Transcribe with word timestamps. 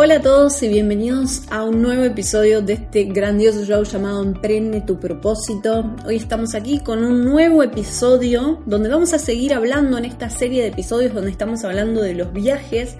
Hola 0.00 0.18
a 0.18 0.22
todos 0.22 0.62
y 0.62 0.68
bienvenidos 0.68 1.42
a 1.50 1.64
un 1.64 1.82
nuevo 1.82 2.04
episodio 2.04 2.62
de 2.62 2.74
este 2.74 3.02
grandioso 3.02 3.64
show 3.64 3.82
llamado 3.82 4.22
Emprende 4.22 4.80
tu 4.80 5.00
propósito. 5.00 5.92
Hoy 6.06 6.14
estamos 6.14 6.54
aquí 6.54 6.78
con 6.78 7.02
un 7.02 7.24
nuevo 7.24 7.64
episodio 7.64 8.62
donde 8.64 8.90
vamos 8.90 9.12
a 9.12 9.18
seguir 9.18 9.52
hablando 9.52 9.98
en 9.98 10.04
esta 10.04 10.30
serie 10.30 10.62
de 10.62 10.68
episodios 10.68 11.12
donde 11.12 11.32
estamos 11.32 11.64
hablando 11.64 12.00
de 12.00 12.14
los 12.14 12.32
viajes 12.32 12.94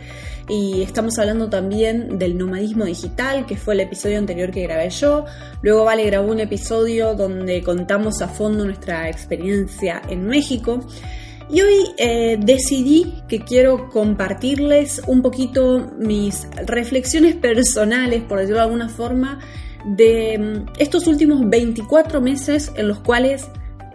y 0.48 0.82
estamos 0.82 1.16
hablando 1.20 1.48
también 1.48 2.18
del 2.18 2.36
nomadismo 2.36 2.84
digital, 2.84 3.46
que 3.46 3.56
fue 3.56 3.74
el 3.74 3.80
episodio 3.80 4.18
anterior 4.18 4.50
que 4.50 4.64
grabé 4.64 4.90
yo. 4.90 5.24
Luego 5.62 5.84
Vale 5.84 6.04
grabó 6.04 6.32
un 6.32 6.40
episodio 6.40 7.14
donde 7.14 7.62
contamos 7.62 8.20
a 8.22 8.26
fondo 8.26 8.64
nuestra 8.64 9.08
experiencia 9.08 10.02
en 10.08 10.26
México. 10.26 10.84
Y 11.50 11.62
hoy 11.62 11.94
eh, 11.96 12.38
decidí 12.38 13.22
que 13.26 13.40
quiero 13.40 13.88
compartirles 13.88 15.00
un 15.06 15.22
poquito 15.22 15.90
mis 15.98 16.46
reflexiones 16.66 17.36
personales, 17.36 18.22
por 18.22 18.38
decirlo 18.38 18.58
de 18.58 18.64
alguna 18.64 18.88
forma, 18.88 19.38
de 19.84 20.38
mm, 20.38 20.72
estos 20.78 21.06
últimos 21.06 21.48
24 21.48 22.20
meses 22.20 22.70
en 22.76 22.88
los 22.88 23.00
cuales 23.00 23.48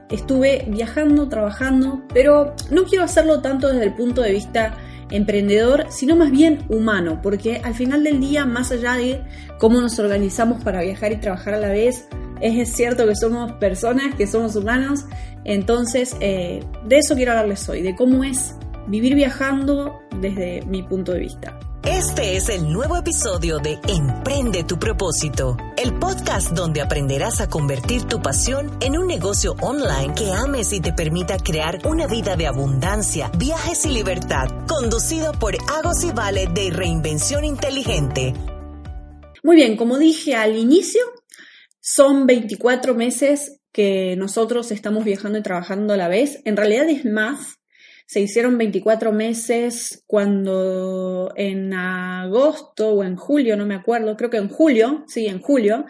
estuve 0.09 0.65
viajando, 0.67 1.29
trabajando, 1.29 2.03
pero 2.13 2.55
no 2.71 2.85
quiero 2.85 3.03
hacerlo 3.03 3.41
tanto 3.41 3.67
desde 3.67 3.85
el 3.85 3.93
punto 3.93 4.21
de 4.21 4.31
vista 4.31 4.77
emprendedor, 5.11 5.85
sino 5.89 6.15
más 6.15 6.31
bien 6.31 6.65
humano, 6.69 7.19
porque 7.21 7.61
al 7.63 7.75
final 7.75 8.03
del 8.03 8.19
día, 8.19 8.45
más 8.45 8.71
allá 8.71 8.95
de 8.95 9.21
cómo 9.59 9.79
nos 9.79 9.99
organizamos 9.99 10.63
para 10.63 10.81
viajar 10.81 11.11
y 11.11 11.17
trabajar 11.17 11.53
a 11.53 11.59
la 11.59 11.69
vez, 11.69 12.07
es 12.41 12.73
cierto 12.73 13.07
que 13.07 13.15
somos 13.15 13.53
personas, 13.53 14.15
que 14.15 14.27
somos 14.27 14.55
humanos, 14.55 15.05
entonces 15.45 16.15
eh, 16.19 16.63
de 16.85 16.97
eso 16.97 17.15
quiero 17.15 17.31
hablarles 17.31 17.67
hoy, 17.69 17.81
de 17.81 17.95
cómo 17.95 18.23
es 18.23 18.55
vivir 18.87 19.15
viajando 19.15 20.01
desde 20.19 20.61
mi 20.65 20.83
punto 20.83 21.13
de 21.13 21.19
vista. 21.19 21.57
Este 21.85 22.37
es 22.37 22.47
el 22.47 22.71
nuevo 22.71 22.95
episodio 22.95 23.59
de 23.59 23.77
Emprende 23.89 24.63
tu 24.63 24.79
propósito, 24.79 25.57
el 25.75 25.93
podcast 25.99 26.51
donde 26.51 26.81
aprenderás 26.81 27.41
a 27.41 27.49
convertir 27.49 28.03
tu 28.03 28.21
pasión 28.21 28.71
en 28.79 28.97
un 28.97 29.05
negocio 29.05 29.55
online 29.59 30.13
que 30.15 30.31
ames 30.31 30.71
y 30.71 30.79
te 30.79 30.93
permita 30.93 31.37
crear 31.37 31.85
una 31.85 32.07
vida 32.07 32.37
de 32.37 32.47
abundancia, 32.47 33.29
viajes 33.37 33.85
y 33.85 33.89
libertad, 33.89 34.47
conducido 34.65 35.33
por 35.33 35.55
Agos 35.77 36.05
y 36.05 36.11
Vale 36.11 36.47
de 36.47 36.69
Reinvención 36.69 37.43
Inteligente. 37.43 38.33
Muy 39.43 39.57
bien, 39.57 39.75
como 39.75 39.97
dije 39.97 40.35
al 40.35 40.55
inicio, 40.55 41.01
son 41.85 42.25
24 42.27 42.95
meses 42.95 43.59
que 43.73 44.15
nosotros 44.15 44.71
estamos 44.71 45.03
viajando 45.03 45.37
y 45.37 45.41
trabajando 45.43 45.93
a 45.93 45.97
la 45.97 46.07
vez. 46.07 46.39
En 46.45 46.55
realidad 46.55 46.87
es 46.89 47.03
más. 47.03 47.59
Se 48.05 48.21
hicieron 48.21 48.57
24 48.57 49.11
meses 49.11 50.01
cuando 50.07 51.33
en 51.35 51.73
agosto 51.73 52.91
o 52.91 53.03
en 53.03 53.17
julio, 53.17 53.57
no 53.57 53.65
me 53.65 53.75
acuerdo, 53.75 54.15
creo 54.15 54.29
que 54.29 54.37
en 54.37 54.47
julio, 54.47 55.03
sí, 55.07 55.25
en 55.27 55.41
julio, 55.41 55.85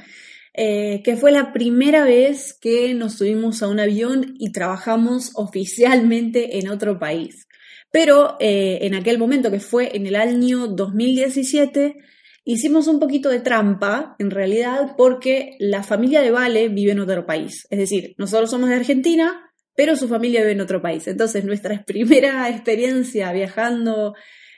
eh, 0.55 1.01
que 1.03 1.15
fue 1.15 1.31
la 1.31 1.53
primera 1.53 2.03
vez 2.05 2.57
que 2.59 2.95
nos 2.95 3.17
subimos 3.17 3.61
a 3.61 3.67
un 3.67 3.79
avión 3.79 4.33
y 4.39 4.51
trabajamos 4.51 5.31
oficialmente 5.35 6.57
en 6.57 6.69
otro 6.69 6.97
país. 6.97 7.47
Pero 7.91 8.35
eh, 8.39 8.79
en 8.81 8.95
aquel 8.95 9.19
momento, 9.19 9.51
que 9.51 9.59
fue 9.59 9.95
en 9.95 10.07
el 10.07 10.15
año 10.15 10.65
2017, 10.67 11.97
Hicimos 12.45 12.87
un 12.87 12.99
poquito 12.99 13.29
de 13.29 13.39
trampa, 13.39 14.15
en 14.19 14.29
realidad, 14.29 14.95
porque 14.97 15.55
la 15.59 15.81
familia 15.81 16.21
de 16.21 16.31
Vale 16.31 16.67
vive 16.67 16.91
en 16.91 16.99
otro 16.99 17.25
país. 17.25 17.65
Es 17.69 17.79
decir, 17.79 18.15
nosotros 18.17 18.49
somos 18.49 18.69
de 18.69 18.75
Argentina, 18.75 19.53
pero 19.75 19.95
su 19.95 20.09
familia 20.09 20.41
vive 20.41 20.51
en 20.51 20.61
otro 20.61 20.81
país. 20.81 21.07
Entonces, 21.07 21.45
nuestra 21.45 21.83
primera 21.87 22.49
experiencia 22.49 23.31
viajando 23.31 24.13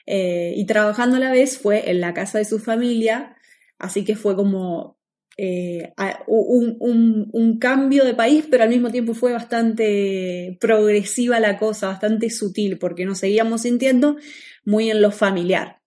eh, 0.08 0.54
y 0.56 0.66
trabajando 0.66 1.18
a 1.18 1.20
la 1.20 1.32
vez 1.32 1.60
fue 1.60 1.90
en 1.92 2.02
la 2.02 2.14
casa 2.14 2.40
de 2.40 2.46
su 2.46 2.60
familia. 2.60 3.36
Así 3.78 4.04
que 4.04 4.16
fue 4.16 4.36
como 4.36 4.98
eh, 5.38 5.94
un, 6.26 7.30
un, 7.32 7.60
cambio 7.60 8.04
de 8.04 8.16
país, 8.16 8.46
pero 8.50 8.64
al 8.64 8.70
mismo 8.70 8.90
tiempo 8.90 9.14
fue 9.14 9.34
bastante 9.34 10.58
progresiva 10.60 11.40
la 11.40 11.60
cosa, 11.60 11.88
bastante 11.88 12.30
sutil, 12.32 12.80
porque 12.80 13.06
nos 13.06 13.20
seguíamos 13.20 13.62
sintiendo 13.62 14.16
muy 14.64 14.90
en 14.90 15.02
lo 15.02 15.12
familiar. 15.12 15.82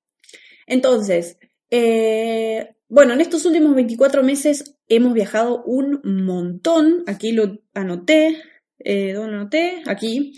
Entonces, 0.67 1.39
eh, 1.71 2.75
bueno, 2.89 3.13
en 3.13 3.21
estos 3.21 3.45
últimos 3.45 3.75
24 3.75 4.23
meses 4.23 4.77
hemos 4.89 5.13
viajado 5.13 5.63
un 5.65 6.01
montón. 6.05 7.05
Aquí 7.07 7.33
lo 7.33 7.59
anoté. 7.75 8.43
Eh, 8.79 9.13
¿Dónde 9.13 9.33
lo 9.33 9.39
anoté? 9.41 9.83
Aquí. 9.87 10.33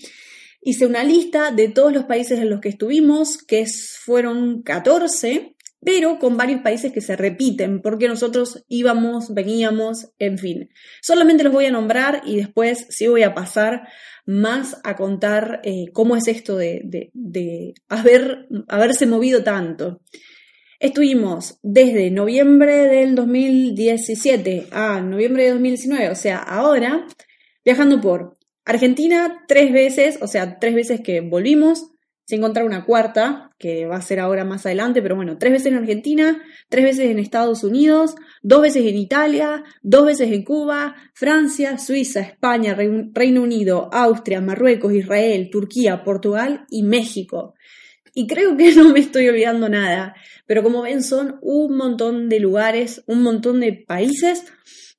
Hice 0.62 0.84
una 0.84 1.04
lista 1.04 1.52
de 1.52 1.68
todos 1.68 1.92
los 1.92 2.04
países 2.04 2.38
en 2.38 2.50
los 2.50 2.60
que 2.60 2.68
estuvimos, 2.68 3.38
que 3.38 3.64
fueron 4.04 4.62
14, 4.62 5.56
pero 5.82 6.18
con 6.18 6.36
varios 6.36 6.60
países 6.60 6.92
que 6.92 7.00
se 7.00 7.16
repiten, 7.16 7.80
porque 7.80 8.08
nosotros 8.08 8.62
íbamos, 8.68 9.32
veníamos, 9.32 10.10
en 10.18 10.36
fin. 10.36 10.68
Solamente 11.00 11.44
los 11.44 11.52
voy 11.52 11.64
a 11.64 11.70
nombrar 11.70 12.22
y 12.26 12.36
después 12.36 12.86
sí 12.90 13.06
voy 13.06 13.22
a 13.22 13.32
pasar 13.32 13.88
más 14.26 14.78
a 14.84 14.96
contar 14.96 15.60
eh, 15.64 15.86
cómo 15.94 16.14
es 16.14 16.28
esto 16.28 16.56
de, 16.56 16.82
de, 16.84 17.10
de 17.14 17.74
haber, 17.88 18.46
haberse 18.68 19.06
movido 19.06 19.42
tanto. 19.42 20.02
Estuvimos 20.80 21.58
desde 21.62 22.10
noviembre 22.10 22.86
del 22.86 23.14
2017 23.14 24.68
a 24.72 25.02
noviembre 25.02 25.44
de 25.44 25.50
2019, 25.50 26.08
o 26.08 26.14
sea, 26.14 26.38
ahora, 26.38 27.06
viajando 27.62 28.00
por 28.00 28.38
Argentina 28.64 29.44
tres 29.46 29.74
veces, 29.74 30.18
o 30.22 30.26
sea, 30.26 30.58
tres 30.58 30.74
veces 30.74 31.02
que 31.02 31.20
volvimos, 31.20 31.90
sin 32.24 32.38
encontrar 32.38 32.64
una 32.64 32.86
cuarta, 32.86 33.50
que 33.58 33.84
va 33.84 33.96
a 33.96 34.00
ser 34.00 34.20
ahora 34.20 34.46
más 34.46 34.64
adelante, 34.64 35.02
pero 35.02 35.16
bueno, 35.16 35.36
tres 35.36 35.52
veces 35.52 35.66
en 35.66 35.74
Argentina, 35.74 36.42
tres 36.70 36.84
veces 36.84 37.10
en 37.10 37.18
Estados 37.18 37.62
Unidos, 37.62 38.14
dos 38.40 38.62
veces 38.62 38.86
en 38.86 38.96
Italia, 38.96 39.62
dos 39.82 40.06
veces 40.06 40.32
en 40.32 40.44
Cuba, 40.44 40.96
Francia, 41.12 41.76
Suiza, 41.76 42.20
España, 42.20 42.74
Reino 42.74 43.42
Unido, 43.42 43.90
Austria, 43.92 44.40
Marruecos, 44.40 44.94
Israel, 44.94 45.50
Turquía, 45.52 46.04
Portugal 46.04 46.64
y 46.70 46.84
México. 46.84 47.52
Y 48.14 48.26
creo 48.26 48.56
que 48.56 48.74
no 48.76 48.92
me 48.92 49.00
estoy 49.00 49.28
olvidando 49.28 49.68
nada, 49.68 50.14
pero 50.46 50.62
como 50.62 50.82
ven 50.82 51.02
son 51.02 51.38
un 51.42 51.76
montón 51.76 52.28
de 52.28 52.40
lugares, 52.40 53.02
un 53.06 53.22
montón 53.22 53.60
de 53.60 53.72
países. 53.72 54.44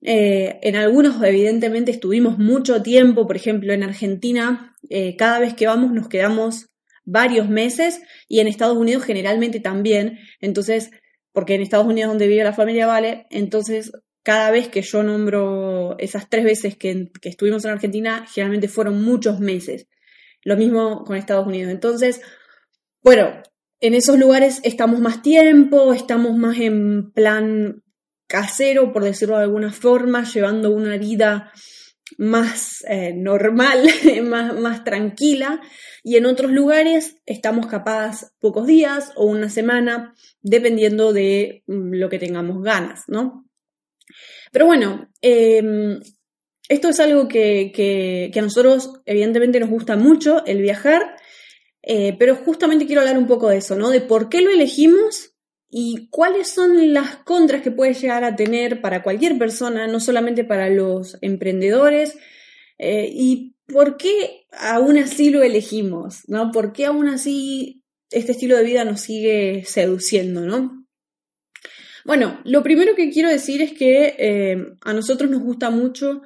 Eh, 0.02 0.60
en 0.64 0.76
algunos 0.76 1.22
evidentemente 1.24 1.92
estuvimos 1.92 2.40
mucho 2.40 2.82
tiempo, 2.82 3.28
por 3.28 3.36
ejemplo 3.36 3.72
en 3.72 3.84
Argentina, 3.84 4.76
eh, 4.90 5.16
cada 5.16 5.40
vez 5.40 5.54
que 5.54 5.68
vamos 5.68 5.92
nos 5.92 6.10
quedamos 6.10 6.72
varios 7.04 7.50
meses 7.50 8.02
y 8.28 8.40
en 8.40 8.48
Estados 8.48 8.78
Unidos 8.78 9.04
generalmente 9.04 9.60
también. 9.60 10.20
Entonces, 10.40 10.92
porque 11.34 11.56
en 11.56 11.62
Estados 11.62 11.88
Unidos 11.88 12.10
donde 12.10 12.28
vive 12.28 12.44
la 12.44 12.54
familia 12.54 12.88
Vale, 12.88 13.28
entonces 13.30 13.92
cada 14.24 14.52
vez 14.52 14.68
que 14.68 14.82
yo 14.82 15.04
nombro 15.04 15.96
esas 15.98 16.30
tres 16.30 16.44
veces 16.44 16.78
que, 16.78 17.10
que 17.22 17.30
estuvimos 17.30 17.66
en 17.66 17.72
Argentina, 17.72 18.26
generalmente 18.32 18.68
fueron 18.68 19.04
muchos 19.04 19.40
meses. 19.40 19.88
Lo 20.44 20.58
mismo 20.58 21.04
con 21.04 21.16
Estados 21.16 21.48
Unidos. 21.48 21.72
Entonces, 21.72 22.22
bueno, 23.04 23.42
en 23.80 23.96
esos 23.96 24.18
lugares 24.20 24.60
estamos 24.64 25.00
más 25.00 25.22
tiempo, 25.24 25.94
estamos 25.94 26.38
más 26.38 26.60
en 26.60 27.12
plan 27.12 27.84
casero, 28.28 28.94
por 28.94 29.04
decirlo 29.04 29.38
de 29.38 29.44
alguna 29.44 29.72
forma, 29.72 30.24
llevando 30.24 30.72
una 30.72 30.98
vida 30.98 31.52
más 32.18 32.84
eh, 32.88 33.14
normal, 33.14 33.88
más, 34.24 34.58
más 34.58 34.84
tranquila, 34.84 35.60
y 36.04 36.18
en 36.18 36.28
otros 36.28 36.52
lugares 36.52 37.18
estamos 37.26 37.68
capaz 37.68 38.32
pocos 38.40 38.68
días 38.68 39.12
o 39.16 39.26
una 39.26 39.50
semana, 39.50 40.14
dependiendo 40.42 41.12
de 41.12 41.64
mm, 41.68 41.94
lo 41.96 42.10
que 42.10 42.20
tengamos 42.20 42.62
ganas, 42.64 43.02
¿no? 43.08 43.48
Pero 44.52 44.68
bueno, 44.68 45.10
em, 45.22 46.00
esto 46.70 46.90
es 46.90 47.00
algo 47.00 47.28
que, 47.28 47.72
que 47.74 48.40
a 48.40 48.42
nosotros 48.42 49.02
evidentemente 49.06 49.60
nos 49.60 49.70
gusta 49.70 49.96
mucho, 49.96 50.46
el 50.46 50.62
viajar, 50.62 51.16
eh, 51.84 52.16
pero 52.18 52.36
justamente 52.36 52.86
quiero 52.86 53.02
hablar 53.02 53.18
un 53.18 53.28
poco 53.28 53.50
de 53.50 53.58
eso, 53.58 53.76
¿no? 53.76 53.90
De 53.90 54.02
por 54.02 54.30
qué 54.30 54.42
lo 54.42 54.52
elegimos 54.52 55.34
y 55.70 56.08
cuáles 56.10 56.50
son 56.50 56.94
las 56.94 57.18
contras 57.18 57.62
que 57.62 57.72
puede 57.72 57.94
llegar 57.94 58.24
a 58.24 58.36
tener 58.36 58.82
para 58.82 59.02
cualquier 59.02 59.38
persona, 59.38 59.88
no 59.88 60.00
solamente 60.00 60.44
para 60.44 60.70
los 60.70 61.18
emprendedores, 61.22 62.18
eh, 62.78 63.10
y 63.12 63.56
por 63.68 63.98
qué 63.98 64.46
aún 64.52 64.98
así 64.98 65.30
lo 65.30 65.42
elegimos, 65.44 66.28
¿no? 66.28 66.52
¿Por 66.52 66.74
qué 66.74 66.86
aún 66.86 67.08
así 67.08 67.84
este 68.10 68.34
estilo 68.34 68.58
de 68.58 68.64
vida 68.66 68.84
nos 68.84 69.02
sigue 69.02 69.64
seduciendo, 69.66 70.42
¿no? 70.42 70.86
Bueno, 72.04 72.42
lo 72.44 72.64
primero 72.64 72.96
que 72.96 73.12
quiero 73.12 73.30
decir 73.30 73.62
es 73.62 73.74
que 73.74 74.16
eh, 74.18 74.74
a 74.82 74.94
nosotros 74.94 75.30
nos 75.30 75.42
gusta 75.42 75.70
mucho, 75.70 76.22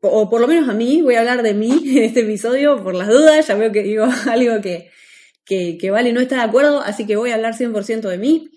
o 0.00 0.30
por 0.30 0.40
lo 0.40 0.48
menos 0.48 0.68
a 0.68 0.74
mí, 0.74 1.02
voy 1.02 1.16
a 1.16 1.20
hablar 1.20 1.42
de 1.42 1.54
mí 1.54 1.70
en 1.96 2.04
este 2.04 2.20
episodio 2.20 2.82
por 2.82 2.94
las 2.94 3.08
dudas, 3.08 3.46
ya 3.46 3.54
veo 3.54 3.72
que 3.72 3.82
digo 3.82 4.06
algo 4.30 4.60
que, 4.60 4.90
que, 5.44 5.78
que 5.78 5.90
Vale 5.90 6.12
no 6.12 6.20
está 6.20 6.36
de 6.36 6.42
acuerdo, 6.42 6.80
así 6.80 7.06
que 7.06 7.16
voy 7.16 7.30
a 7.30 7.34
hablar 7.34 7.54
100% 7.54 8.08
de 8.08 8.18
mí. 8.18 8.50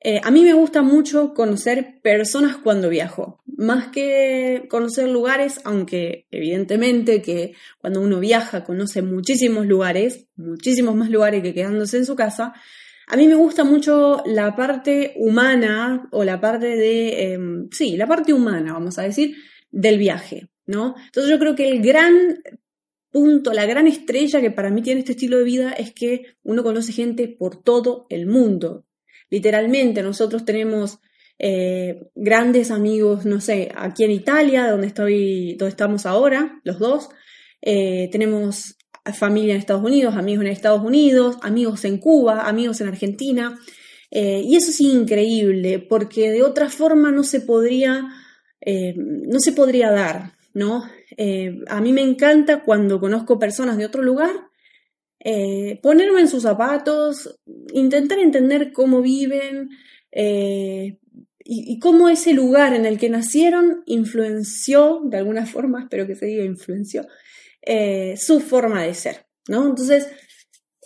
Eh, 0.00 0.20
a 0.22 0.30
mí 0.30 0.44
me 0.44 0.52
gusta 0.52 0.82
mucho 0.82 1.34
conocer 1.34 2.00
personas 2.02 2.58
cuando 2.58 2.88
viajo, 2.88 3.42
más 3.46 3.88
que 3.88 4.66
conocer 4.68 5.08
lugares, 5.08 5.60
aunque 5.64 6.26
evidentemente 6.30 7.22
que 7.22 7.54
cuando 7.78 8.00
uno 8.00 8.20
viaja 8.20 8.62
conoce 8.62 9.02
muchísimos 9.02 9.66
lugares, 9.66 10.28
muchísimos 10.36 10.94
más 10.94 11.10
lugares 11.10 11.42
que 11.42 11.54
quedándose 11.54 11.96
en 11.96 12.06
su 12.06 12.14
casa, 12.14 12.52
a 13.08 13.16
mí 13.16 13.26
me 13.26 13.34
gusta 13.34 13.64
mucho 13.64 14.22
la 14.26 14.54
parte 14.54 15.14
humana 15.16 16.08
o 16.12 16.24
la 16.24 16.40
parte 16.40 16.66
de, 16.76 17.32
em, 17.32 17.68
sí, 17.70 17.96
la 17.96 18.06
parte 18.06 18.32
humana, 18.32 18.74
vamos 18.74 18.98
a 18.98 19.02
decir, 19.02 19.36
del 19.70 19.98
viaje, 19.98 20.50
¿no? 20.66 20.94
Entonces 21.06 21.30
yo 21.30 21.38
creo 21.38 21.54
que 21.54 21.68
el 21.68 21.82
gran 21.82 22.42
punto, 23.10 23.52
la 23.52 23.66
gran 23.66 23.86
estrella 23.86 24.40
que 24.40 24.50
para 24.50 24.70
mí 24.70 24.82
tiene 24.82 25.00
este 25.00 25.12
estilo 25.12 25.38
de 25.38 25.44
vida 25.44 25.72
es 25.72 25.92
que 25.92 26.36
uno 26.42 26.62
conoce 26.62 26.92
gente 26.92 27.28
por 27.28 27.62
todo 27.62 28.06
el 28.10 28.26
mundo, 28.26 28.86
Literalmente, 29.30 30.02
nosotros 30.02 30.44
tenemos 30.44 31.00
eh, 31.38 32.08
grandes 32.14 32.70
amigos, 32.70 33.26
no 33.26 33.40
sé, 33.40 33.72
aquí 33.74 34.04
en 34.04 34.12
Italia, 34.12 34.70
donde, 34.70 34.86
estoy, 34.86 35.54
donde 35.54 35.70
estamos 35.70 36.06
ahora, 36.06 36.60
los 36.64 36.78
dos. 36.78 37.08
Eh, 37.60 38.08
tenemos 38.12 38.76
familia 39.14 39.54
en 39.54 39.60
Estados 39.60 39.84
Unidos, 39.84 40.16
amigos 40.16 40.44
en 40.44 40.50
Estados 40.50 40.82
Unidos, 40.82 41.36
amigos 41.42 41.84
en 41.84 41.98
Cuba, 41.98 42.48
amigos 42.48 42.80
en 42.80 42.88
Argentina. 42.88 43.58
Eh, 44.10 44.42
y 44.44 44.56
eso 44.56 44.70
es 44.70 44.80
increíble, 44.80 45.80
porque 45.80 46.30
de 46.30 46.42
otra 46.42 46.68
forma 46.70 47.10
no 47.10 47.24
se 47.24 47.40
podría, 47.40 48.08
no 48.64 49.38
se 49.38 49.52
podría 49.52 49.90
dar, 49.90 50.35
¿no? 50.56 50.84
a 51.68 51.80
mí 51.80 51.92
me 51.92 52.00
encanta 52.00 52.62
cuando 52.62 52.98
conozco 52.98 53.38
personas 53.38 53.76
de 53.78 53.86
otro 53.86 54.02
lugar 54.02 54.32
eh, 55.28 55.80
ponerme 55.82 56.20
en 56.20 56.28
sus 56.28 56.44
zapatos, 56.44 57.40
intentar 57.72 58.20
entender 58.20 58.72
cómo 58.72 59.02
viven 59.02 59.70
eh, 60.12 60.98
y, 61.42 61.80
cómo 61.80 62.08
ese 62.08 62.32
lugar 62.32 62.74
en 62.74 62.86
el 62.86 62.96
que 62.96 63.08
nacieron 63.08 63.82
influenció, 63.86 65.00
de 65.04 65.16
alguna 65.16 65.44
forma, 65.46 65.82
espero 65.82 66.06
que 66.06 66.14
se 66.14 66.26
diga 66.26 66.44
influenció, 66.44 67.06
eh, 67.62 68.16
su 68.16 68.38
forma 68.38 68.84
de 68.84 68.94
ser, 68.94 69.26
¿no? 69.48 69.66
Entonces, 69.66 70.06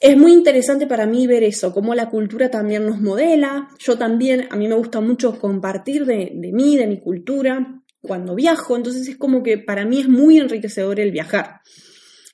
es 0.01 0.17
muy 0.17 0.33
interesante 0.33 0.87
para 0.87 1.05
mí 1.05 1.27
ver 1.27 1.45
eso, 1.45 1.75
cómo 1.75 1.95
la 1.95 2.09
cultura 2.09 2.51
también 2.51 2.87
nos 2.87 2.99
modela. 2.99 3.69
Yo 3.79 3.99
también, 3.99 4.49
a 4.51 4.57
mí 4.57 4.69
me 4.69 4.75
gusta 4.75 5.03
mucho 5.03 5.39
compartir 5.39 6.07
de, 6.07 6.33
de 6.35 6.53
mí, 6.53 6.79
de 6.79 6.87
mi 6.87 6.99
cultura, 6.99 7.80
cuando 8.01 8.35
viajo, 8.35 8.77
entonces 8.77 9.09
es 9.09 9.17
como 9.17 9.43
que 9.43 9.59
para 9.59 9.85
mí 9.85 10.01
es 10.01 10.09
muy 10.09 10.39
enriquecedor 10.39 11.01
el 11.01 11.11
viajar. 11.11 11.61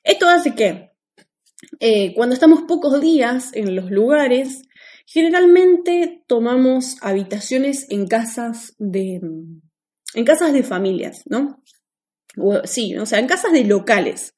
Esto 0.04 0.28
hace 0.28 0.54
que 0.54 0.92
eh, 1.80 2.14
cuando 2.14 2.34
estamos 2.34 2.62
pocos 2.62 3.00
días 3.00 3.50
en 3.54 3.74
los 3.74 3.90
lugares, 3.90 4.62
generalmente 5.06 6.24
tomamos 6.26 6.96
habitaciones 7.00 7.86
en 7.90 8.06
casas 8.06 8.74
de, 8.78 9.20
en 10.14 10.24
casas 10.24 10.52
de 10.52 10.62
familias, 10.62 11.22
¿no? 11.26 11.62
sí, 12.64 12.96
o 12.96 13.06
sea, 13.06 13.18
en 13.18 13.26
casas 13.26 13.52
de 13.52 13.64
locales. 13.64 14.34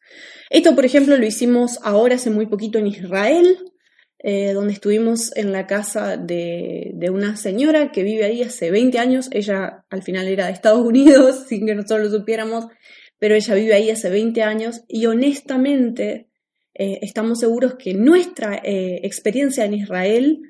Esto, 0.51 0.75
por 0.75 0.85
ejemplo, 0.85 1.17
lo 1.17 1.27
hicimos 1.27 1.81
ahora 1.83 2.15
hace 2.15 2.31
muy 2.31 2.47
poquito 2.47 2.79
en 2.79 2.87
Israel, 2.87 3.59
eh, 4.21 4.53
donde 4.53 4.73
estuvimos 4.73 5.35
en 5.37 5.53
la 5.53 5.67
casa 5.67 6.17
de, 6.17 6.91
de, 6.95 7.11
una 7.11 7.37
señora 7.37 7.93
que 7.93 8.03
vive 8.03 8.25
ahí 8.25 8.43
hace 8.43 8.71
20 8.71 8.99
años. 8.99 9.29
Ella 9.31 9.85
al 9.91 10.03
final 10.03 10.27
era 10.27 10.47
de 10.47 10.53
Estados 10.53 10.85
Unidos, 10.85 11.45
sin 11.49 11.67
que 11.67 11.75
nosotros 11.75 12.11
lo 12.11 12.19
supiéramos, 12.19 12.67
pero 13.19 13.35
ella 13.35 13.55
vive 13.55 13.75
ahí 13.75 13.91
hace 13.91 14.11
20 14.11 14.43
años 14.43 14.83
y 14.89 15.07
honestamente 15.07 16.29
eh, 16.75 17.01
estamos 17.03 17.41
seguros 17.41 17.75
que 17.75 17.95
nuestra 17.95 18.57
eh, 18.57 19.01
experiencia 19.03 19.65
en 19.65 19.75
Israel 19.75 20.43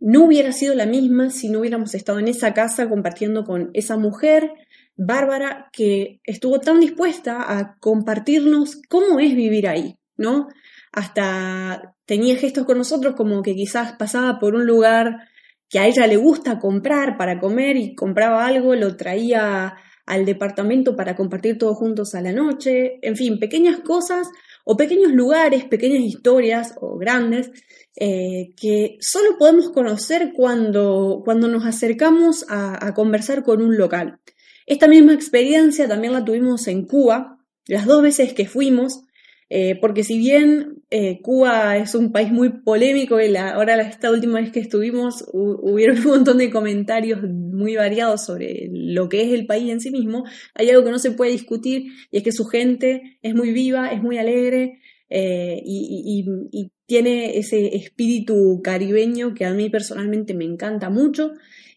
no 0.00 0.24
hubiera 0.24 0.52
sido 0.52 0.74
la 0.74 0.86
misma 0.86 1.30
si 1.30 1.48
no 1.48 1.60
hubiéramos 1.60 1.94
estado 1.94 2.18
en 2.18 2.28
esa 2.28 2.54
casa 2.54 2.88
compartiendo 2.88 3.44
con 3.44 3.70
esa 3.74 3.96
mujer 3.96 4.52
bárbara 4.96 5.68
que 5.72 6.20
estuvo 6.24 6.60
tan 6.60 6.80
dispuesta 6.80 7.56
a 7.56 7.76
compartirnos 7.78 8.80
cómo 8.88 9.20
es 9.20 9.34
vivir 9.34 9.68
ahí, 9.68 9.96
¿no? 10.16 10.48
Hasta 10.92 11.94
tenía 12.04 12.36
gestos 12.36 12.64
con 12.64 12.78
nosotros 12.78 13.14
como 13.16 13.42
que 13.42 13.54
quizás 13.54 13.92
pasaba 13.92 14.38
por 14.38 14.54
un 14.54 14.66
lugar 14.66 15.28
que 15.68 15.78
a 15.78 15.86
ella 15.86 16.06
le 16.06 16.16
gusta 16.16 16.58
comprar 16.58 17.16
para 17.16 17.38
comer 17.38 17.76
y 17.76 17.94
compraba 17.94 18.44
algo, 18.44 18.74
lo 18.74 18.96
traía 18.96 19.76
al 20.04 20.24
departamento 20.24 20.96
para 20.96 21.14
compartir 21.14 21.56
todos 21.56 21.76
juntos 21.76 22.16
a 22.16 22.20
la 22.20 22.32
noche, 22.32 22.98
en 23.02 23.14
fin, 23.16 23.38
pequeñas 23.38 23.78
cosas 23.78 24.28
o 24.64 24.76
pequeños 24.76 25.12
lugares, 25.12 25.64
pequeñas 25.64 26.02
historias 26.02 26.74
o 26.80 26.98
grandes 26.98 27.52
eh, 27.96 28.52
que 28.56 28.98
solo 29.00 29.36
podemos 29.38 29.70
conocer 29.70 30.32
cuando, 30.34 31.22
cuando 31.24 31.48
nos 31.48 31.64
acercamos 31.64 32.44
a, 32.48 32.92
conversar 32.94 33.42
con 33.42 33.62
un 33.62 33.76
local. 33.76 34.18
Esta 34.66 34.88
misma 34.88 35.12
experiencia 35.12 35.88
también 35.88 36.12
la 36.12 36.24
tuvimos 36.24 36.66
en 36.68 36.86
Cuba, 36.86 37.38
las 37.66 37.86
dos 37.86 38.02
veces 38.02 38.32
que 38.32 38.46
fuimos, 38.46 39.02
eh, 39.52 39.76
porque 39.80 40.04
si 40.04 40.16
bien 40.16 40.84
eh, 40.90 41.20
Cuba 41.22 41.76
es 41.76 41.96
un 41.96 42.12
país 42.12 42.30
muy 42.30 42.60
polémico 42.62 43.20
y 43.20 43.28
la, 43.28 43.50
ahora 43.50 43.80
esta 43.82 44.12
última 44.12 44.40
vez 44.40 44.52
que 44.52 44.60
estuvimos 44.60 45.24
hubieron 45.32 45.98
un 45.98 46.04
montón 46.04 46.38
de 46.38 46.50
comentarios 46.50 47.20
muy 47.22 47.74
variados 47.74 48.24
sobre 48.24 48.68
lo 48.72 49.08
que 49.08 49.24
es 49.24 49.32
el 49.32 49.46
país 49.46 49.68
en 49.68 49.80
sí 49.80 49.90
mismo, 49.90 50.24
hay 50.54 50.70
algo 50.70 50.84
que 50.84 50.92
no 50.92 51.00
se 51.00 51.10
puede 51.10 51.32
discutir 51.32 51.86
y 52.12 52.18
es 52.18 52.22
que 52.22 52.30
su 52.30 52.44
gente 52.44 53.18
es 53.22 53.34
muy 53.34 53.52
viva, 53.52 53.88
es 53.88 54.00
muy 54.00 54.18
alegre 54.18 54.78
eh, 55.08 55.60
y, 55.64 56.24
y 56.52 56.70
tiene 56.86 57.36
ese 57.36 57.74
espíritu 57.74 58.60
caribeño 58.62 59.34
que 59.34 59.46
a 59.46 59.52
mí 59.52 59.68
personalmente 59.68 60.32
me 60.32 60.44
encanta 60.44 60.90
mucho 60.90 61.32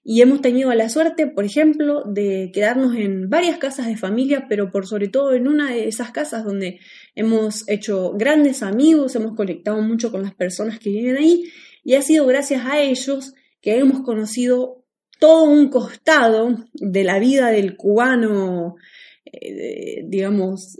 y 0.05 0.21
hemos 0.21 0.41
tenido 0.41 0.73
la 0.73 0.89
suerte, 0.89 1.27
por 1.27 1.45
ejemplo, 1.45 2.03
de 2.03 2.51
quedarnos 2.53 2.95
en 2.95 3.29
varias 3.29 3.57
casas 3.57 3.87
de 3.87 3.95
familia, 3.95 4.47
pero 4.49 4.69
por 4.69 4.85
sobre 4.85 5.07
todo 5.07 5.33
en 5.33 5.47
una 5.47 5.71
de 5.71 5.87
esas 5.87 6.11
casas 6.11 6.43
donde 6.43 6.79
hemos 7.15 7.67
hecho 7.69 8.11
grandes 8.11 8.63
amigos, 8.63 9.15
hemos 9.15 9.33
conectado 9.35 9.81
mucho 9.81 10.11
con 10.11 10.23
las 10.23 10.35
personas 10.35 10.77
que 10.79 10.89
viven 10.89 11.15
ahí 11.15 11.45
y 11.85 11.95
ha 11.95 12.01
sido 12.01 12.25
gracias 12.25 12.65
a 12.65 12.81
ellos 12.81 13.33
que 13.61 13.77
hemos 13.77 14.01
conocido 14.01 14.83
todo 15.19 15.45
un 15.45 15.69
costado 15.69 16.65
de 16.73 17.03
la 17.05 17.17
vida 17.17 17.49
del 17.49 17.77
cubano, 17.77 18.75
eh, 19.25 20.03
digamos, 20.05 20.77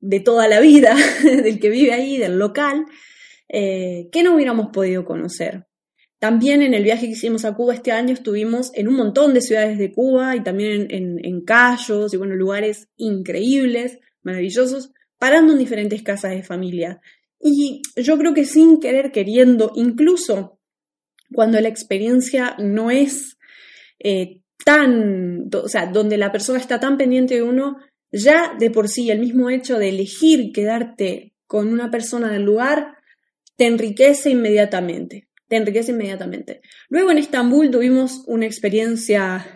de 0.00 0.20
toda 0.20 0.46
la 0.46 0.60
vida, 0.60 0.94
del 1.24 1.58
que 1.58 1.70
vive 1.70 1.92
ahí, 1.94 2.18
del 2.18 2.38
local, 2.38 2.84
eh, 3.48 4.10
que 4.12 4.22
no 4.22 4.34
hubiéramos 4.34 4.68
podido 4.74 5.06
conocer. 5.06 5.67
También 6.18 6.62
en 6.62 6.74
el 6.74 6.82
viaje 6.82 7.06
que 7.06 7.12
hicimos 7.12 7.44
a 7.44 7.54
Cuba 7.54 7.74
este 7.74 7.92
año 7.92 8.12
estuvimos 8.12 8.72
en 8.74 8.88
un 8.88 8.96
montón 8.96 9.34
de 9.34 9.40
ciudades 9.40 9.78
de 9.78 9.92
Cuba 9.92 10.34
y 10.34 10.42
también 10.42 10.88
en, 10.90 11.24
en, 11.24 11.44
Cayos 11.44 12.12
y 12.12 12.16
bueno, 12.16 12.34
lugares 12.34 12.88
increíbles, 12.96 13.98
maravillosos, 14.22 14.90
parando 15.16 15.52
en 15.52 15.60
diferentes 15.60 16.02
casas 16.02 16.32
de 16.32 16.42
familia. 16.42 17.00
Y 17.40 17.82
yo 17.94 18.18
creo 18.18 18.34
que 18.34 18.44
sin 18.44 18.80
querer 18.80 19.12
queriendo, 19.12 19.70
incluso 19.76 20.58
cuando 21.32 21.60
la 21.60 21.68
experiencia 21.68 22.56
no 22.58 22.90
es 22.90 23.38
eh, 24.00 24.40
tan, 24.64 25.48
o 25.54 25.68
sea, 25.68 25.86
donde 25.86 26.16
la 26.16 26.32
persona 26.32 26.58
está 26.58 26.80
tan 26.80 26.96
pendiente 26.96 27.36
de 27.36 27.42
uno, 27.42 27.76
ya 28.10 28.54
de 28.58 28.70
por 28.70 28.88
sí 28.88 29.08
el 29.10 29.20
mismo 29.20 29.50
hecho 29.50 29.78
de 29.78 29.90
elegir 29.90 30.50
quedarte 30.52 31.34
con 31.46 31.68
una 31.68 31.92
persona 31.92 32.32
del 32.32 32.42
lugar 32.42 32.96
te 33.56 33.66
enriquece 33.66 34.30
inmediatamente 34.30 35.27
te 35.48 35.56
enriquece 35.56 35.92
inmediatamente. 35.92 36.60
Luego 36.88 37.10
en 37.10 37.18
Estambul 37.18 37.70
tuvimos 37.70 38.22
una 38.26 38.46
experiencia 38.46 39.46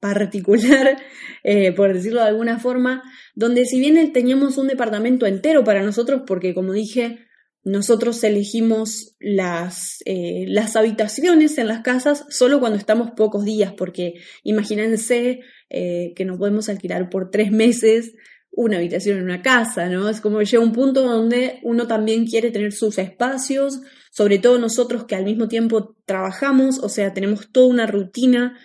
particular, 0.00 0.98
eh, 1.44 1.72
por 1.72 1.92
decirlo 1.92 2.20
de 2.20 2.28
alguna 2.28 2.58
forma, 2.58 3.02
donde 3.34 3.66
si 3.66 3.78
bien 3.78 4.12
teníamos 4.12 4.58
un 4.58 4.68
departamento 4.68 5.26
entero 5.26 5.64
para 5.64 5.82
nosotros, 5.82 6.22
porque 6.26 6.54
como 6.54 6.72
dije, 6.72 7.20
nosotros 7.64 8.22
elegimos 8.24 9.16
las, 9.18 9.98
eh, 10.04 10.44
las 10.48 10.76
habitaciones 10.76 11.56
en 11.56 11.68
las 11.68 11.80
casas 11.80 12.26
solo 12.28 12.60
cuando 12.60 12.78
estamos 12.78 13.12
pocos 13.12 13.44
días, 13.44 13.72
porque 13.72 14.14
imagínense 14.42 15.40
eh, 15.70 16.12
que 16.14 16.24
nos 16.26 16.38
podemos 16.38 16.68
alquilar 16.68 17.08
por 17.08 17.30
tres 17.30 17.50
meses 17.50 18.12
una 18.56 18.76
habitación 18.76 19.18
en 19.18 19.24
una 19.24 19.42
casa, 19.42 19.88
¿no? 19.88 20.08
Es 20.08 20.20
como 20.20 20.40
llega 20.42 20.62
un 20.62 20.72
punto 20.72 21.02
donde 21.02 21.58
uno 21.62 21.86
también 21.86 22.26
quiere 22.26 22.50
tener 22.50 22.72
sus 22.72 22.98
espacios, 22.98 23.80
sobre 24.14 24.38
todo 24.38 24.60
nosotros 24.60 25.06
que 25.06 25.16
al 25.16 25.24
mismo 25.24 25.48
tiempo 25.48 25.96
trabajamos, 26.04 26.78
o 26.78 26.88
sea, 26.88 27.12
tenemos 27.12 27.50
toda 27.50 27.66
una 27.66 27.88
rutina 27.88 28.56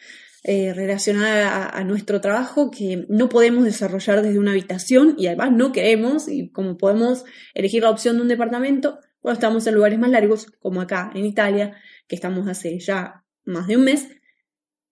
eh, 0.44 0.76
relacionada 0.76 1.68
a, 1.68 1.84
nuestro 1.84 2.22
trabajo 2.22 2.70
que 2.70 3.08
no 3.10 3.30
podemos 3.30 3.64
desarrollar 3.64 4.22
desde 4.22 4.38
una 4.38 4.52
habitación 4.52 5.16
y 5.18 5.26
además 5.26 5.52
no 5.52 5.72
queremos, 5.72 6.28
y 6.28 6.52
como 6.52 6.78
podemos 6.78 7.26
elegir 7.56 7.82
la 7.82 7.90
opción 7.90 8.18
de 8.18 8.22
un 8.22 8.28
departamento, 8.28 9.00
cuando 9.22 9.40
estamos 9.40 9.66
en 9.66 9.74
lugares 9.74 9.98
más 9.98 10.12
largos, 10.12 10.46
como 10.60 10.82
acá 10.82 11.12
en 11.16 11.26
Italia, 11.26 11.76
que 12.08 12.16
estamos 12.16 12.48
hace 12.48 12.78
ya 12.80 13.26
más 13.44 13.66
de 13.66 13.78
un 13.78 13.86
mes, 13.86 14.08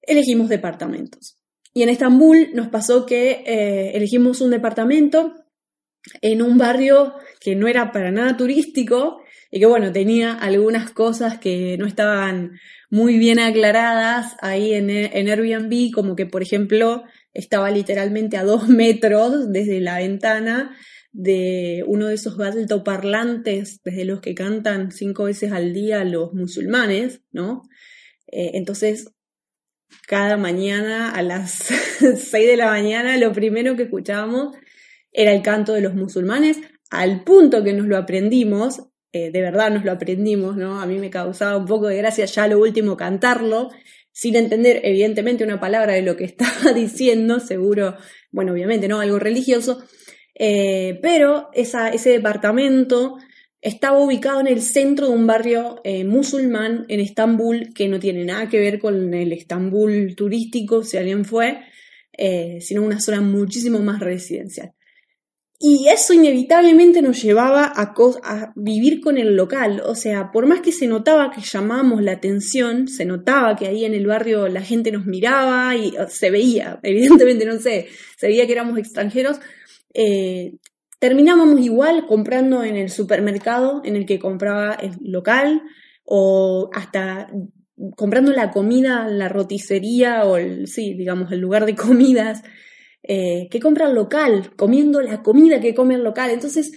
elegimos 0.02 0.50
departamentos. 0.50 1.38
Y 1.72 1.84
en 1.84 1.90
Estambul 1.90 2.50
nos 2.56 2.70
pasó 2.70 3.06
que 3.06 3.44
eh, 3.46 3.92
elegimos 3.96 4.42
un 4.42 4.50
departamento 4.50 5.36
en 6.22 6.42
un 6.42 6.58
barrio 6.58 7.14
que 7.40 7.56
no 7.56 7.68
era 7.68 7.92
para 7.92 8.10
nada 8.10 8.36
turístico 8.36 9.22
y 9.52 9.60
que 9.60 9.66
bueno, 9.66 9.92
tenía 9.92 10.34
algunas 10.34 10.92
cosas 10.92 11.40
que 11.40 11.78
no 11.78 11.86
estaban 11.86 12.60
muy 12.90 13.18
bien 13.18 13.40
aclaradas 13.40 14.36
ahí 14.42 14.74
en, 14.74 14.90
en 14.90 15.30
Airbnb, 15.30 15.92
como 15.94 16.16
que 16.16 16.26
por 16.26 16.42
ejemplo 16.42 17.04
estaba 17.34 17.70
literalmente 17.72 18.38
a 18.38 18.44
dos 18.44 18.68
metros 18.70 19.52
desde 19.52 19.80
la 19.80 19.98
ventana 19.98 20.76
de 21.12 21.84
uno 21.88 22.08
de 22.08 22.16
esos 22.16 22.40
altoparlantes 22.40 23.82
desde 23.84 24.06
los 24.06 24.22
que 24.22 24.36
cantan 24.36 24.92
cinco 24.92 25.24
veces 25.24 25.52
al 25.52 25.74
día 25.74 26.04
los 26.04 26.34
musulmanes, 26.34 27.22
¿no? 27.32 27.64
Eh, 28.28 28.52
entonces, 28.54 29.10
cada 30.08 30.38
mañana 30.38 31.12
a 31.12 31.22
las 31.22 31.52
seis 32.18 32.48
de 32.48 32.58
la 32.58 32.68
mañana 32.68 33.18
lo 33.18 33.32
primero 33.32 33.76
que 33.76 33.84
escuchábamos 33.84 34.56
era 35.12 35.32
el 35.32 35.42
canto 35.42 35.74
de 35.74 35.82
los 35.82 35.96
musulmanes, 35.96 36.60
al 36.90 37.24
punto 37.24 37.64
que 37.64 37.74
nos 37.74 37.88
lo 37.88 37.98
aprendimos, 37.98 38.84
eh, 39.18 39.32
de 39.32 39.42
verdad 39.42 39.72
nos 39.72 39.84
lo 39.84 39.92
aprendimos, 39.92 40.56
¿no? 40.56 40.80
A 40.80 40.86
mí 40.86 41.00
me 41.00 41.10
causaba 41.10 41.58
un 41.58 41.66
poco 41.66 41.88
de 41.88 41.98
gracia 41.98 42.26
ya 42.26 42.48
lo 42.48 42.60
último 42.60 42.96
cantarlo, 42.96 43.70
sin 44.12 44.36
entender 44.36 44.82
evidentemente 44.84 45.44
una 45.44 45.60
palabra 45.60 45.94
de 45.94 46.02
lo 46.02 46.16
que 46.16 46.26
estaba 46.32 46.74
diciendo, 46.74 47.40
seguro, 47.40 47.96
bueno, 48.32 48.54
obviamente, 48.54 48.88
¿no? 48.88 49.00
Algo 49.00 49.20
religioso, 49.20 49.84
eh, 50.36 51.00
pero 51.02 51.50
ese 51.54 52.10
departamento 52.10 53.18
estaba 53.62 54.00
ubicado 54.00 54.40
en 54.40 54.48
el 54.48 54.62
centro 54.62 55.08
de 55.08 55.14
un 55.14 55.26
barrio 55.26 55.82
eh, 55.84 56.04
musulmán 56.04 56.86
en 56.90 57.00
Estambul 57.00 57.74
que 57.74 57.88
no 57.88 58.00
tiene 58.00 58.24
nada 58.24 58.48
que 58.48 58.60
ver 58.60 58.80
con 58.80 59.14
el 59.14 59.34
Estambul 59.34 60.16
turístico, 60.16 60.84
si 60.84 60.98
alguien 60.98 61.26
fue, 61.26 61.60
sino 62.60 62.82
una 62.84 63.00
zona 63.00 63.22
muchísimo 63.22 63.80
más 63.80 64.00
residencial. 64.00 64.74
Y 65.60 65.88
eso 65.90 66.14
inevitablemente 66.14 67.02
nos 67.02 67.22
llevaba 67.22 67.74
a, 67.76 68.54
vivir 68.56 69.02
con 69.02 69.18
el 69.18 69.36
local. 69.36 69.82
O 69.86 69.96
sea, 69.96 70.32
por 70.32 70.46
más 70.46 70.62
que 70.62 70.72
se 70.72 70.86
notaba 70.86 71.32
que 71.32 71.42
llamábamos 71.42 72.04
la 72.04 72.12
atención, 72.12 72.88
se 72.88 73.06
notaba 73.06 73.56
que 73.56 73.68
ahí 73.68 73.84
en 73.84 73.96
el 73.96 74.06
barrio 74.06 74.48
la 74.50 74.62
gente 74.62 74.92
nos 74.92 75.06
miraba 75.08 75.76
y 75.76 75.94
se 76.10 76.30
veía, 76.30 76.80
evidentemente 76.84 77.46
no 77.46 77.58
sé, 77.60 77.88
se 78.18 78.28
veía 78.28 78.46
que 78.46 78.54
éramos 78.54 78.78
extranjeros, 78.78 79.40
eh, 79.96 80.58
terminábamos 81.00 81.60
igual 81.62 82.06
comprando 82.06 82.64
en 82.64 82.76
el 82.76 82.90
supermercado 82.92 83.82
en 83.84 83.96
el 83.96 84.06
que 84.06 84.20
compraba 84.20 84.74
el 84.76 84.92
local 85.02 85.64
o 86.06 86.70
hasta 86.72 87.32
comprando 87.96 88.32
la 88.32 88.52
comida, 88.52 89.08
la 89.08 89.30
roticería 89.30 90.24
o 90.26 90.38
el, 90.38 90.68
sí, 90.68 90.94
digamos, 90.94 91.32
el 91.32 91.40
lugar 91.40 91.66
de 91.66 91.76
comidas 91.76 92.44
eh, 93.04 93.48
que 93.50 93.60
compra 93.60 93.88
el 93.88 93.96
local, 93.96 94.52
comiendo 94.56 95.02
la 95.02 95.24
comida 95.24 95.60
que 95.62 95.74
come 95.74 95.96
el 95.96 96.04
local. 96.04 96.32
Entonces, 96.32 96.72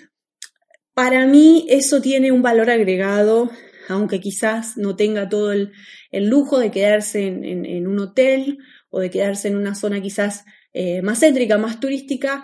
para 0.95 1.27
mí 1.27 1.67
eso 1.69 2.01
tiene 2.01 2.33
un 2.33 2.43
valor 2.43 2.71
agregado, 2.71 3.51
aunque 3.89 4.21
quizás 4.21 4.77
no 4.77 4.97
tenga 4.97 5.29
todo 5.29 5.53
el, 5.53 5.73
lujo 6.13 6.59
de 6.59 6.71
quedarse 6.71 7.27
en, 7.27 7.87
un 7.87 7.99
hotel 7.99 8.59
o 8.91 9.01
de 9.01 9.11
quedarse 9.11 9.49
en 9.49 9.57
una 9.57 9.75
zona 9.75 10.01
quizás 10.01 10.45
eh, 10.73 11.03
más 11.03 11.21
céntrica, 11.21 11.59
más 11.59 11.81
turística, 11.81 12.43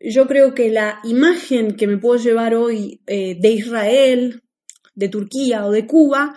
yo 0.00 0.26
creo 0.26 0.54
que 0.54 0.70
la 0.70 1.00
imagen 1.04 1.76
que 1.76 1.86
me 1.86 1.98
puedo 1.98 2.22
llevar 2.22 2.54
hoy 2.54 3.00
eh, 3.06 3.36
de 3.40 3.50
Israel, 3.50 4.42
de 4.94 5.08
Turquía 5.08 5.66
o 5.66 5.70
de 5.70 5.86
Cuba 5.86 6.36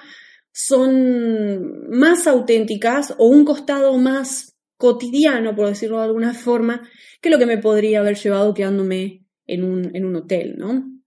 son 0.52 1.90
más 1.90 2.26
auténticas 2.28 3.14
o 3.18 3.28
un 3.28 3.46
costado 3.46 3.98
más 3.98 4.57
cotidiano, 4.78 5.56
por 5.56 5.68
decirlo 5.68 5.98
de 5.98 6.06
alguna 6.06 6.34
forma, 6.34 6.88
que 7.22 7.30
lo 7.30 7.40
que 7.40 7.46
me 7.46 7.58
podría 7.58 8.00
haber 8.00 8.16
llevado 8.16 8.54
quedándome 8.54 9.26
en 9.46 9.64
un, 9.64 9.96
en 9.96 10.06
un 10.06 10.16
hotel, 10.16 10.56
¿no? 10.58 10.98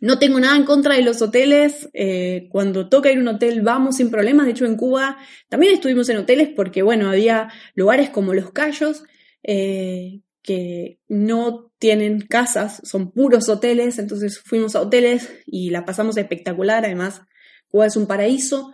No 0.00 0.18
tengo 0.18 0.38
nada 0.38 0.56
en 0.56 0.64
contra 0.64 0.94
de 0.94 1.02
los 1.02 1.22
hoteles. 1.22 1.88
Eh, 1.94 2.48
cuando 2.50 2.88
toca 2.88 3.10
ir 3.10 3.18
a 3.18 3.20
un 3.20 3.28
hotel 3.28 3.62
vamos 3.62 3.96
sin 3.96 4.10
problemas. 4.10 4.46
De 4.46 4.52
hecho, 4.52 4.66
en 4.66 4.76
Cuba 4.76 5.18
también 5.48 5.74
estuvimos 5.74 6.08
en 6.08 6.18
hoteles 6.18 6.50
porque, 6.54 6.82
bueno, 6.82 7.08
había 7.08 7.48
lugares 7.74 8.10
como 8.10 8.34
Los 8.34 8.52
Cayos 8.52 9.04
eh, 9.42 10.20
que 10.42 11.00
no 11.08 11.72
tienen 11.78 12.20
casas, 12.20 12.80
son 12.84 13.10
puros 13.12 13.48
hoteles, 13.48 13.98
entonces 13.98 14.38
fuimos 14.38 14.76
a 14.76 14.80
hoteles 14.80 15.28
y 15.44 15.70
la 15.70 15.84
pasamos 15.84 16.16
espectacular, 16.16 16.84
además 16.84 17.22
Cuba 17.68 17.86
es 17.86 17.96
un 17.96 18.06
paraíso, 18.06 18.72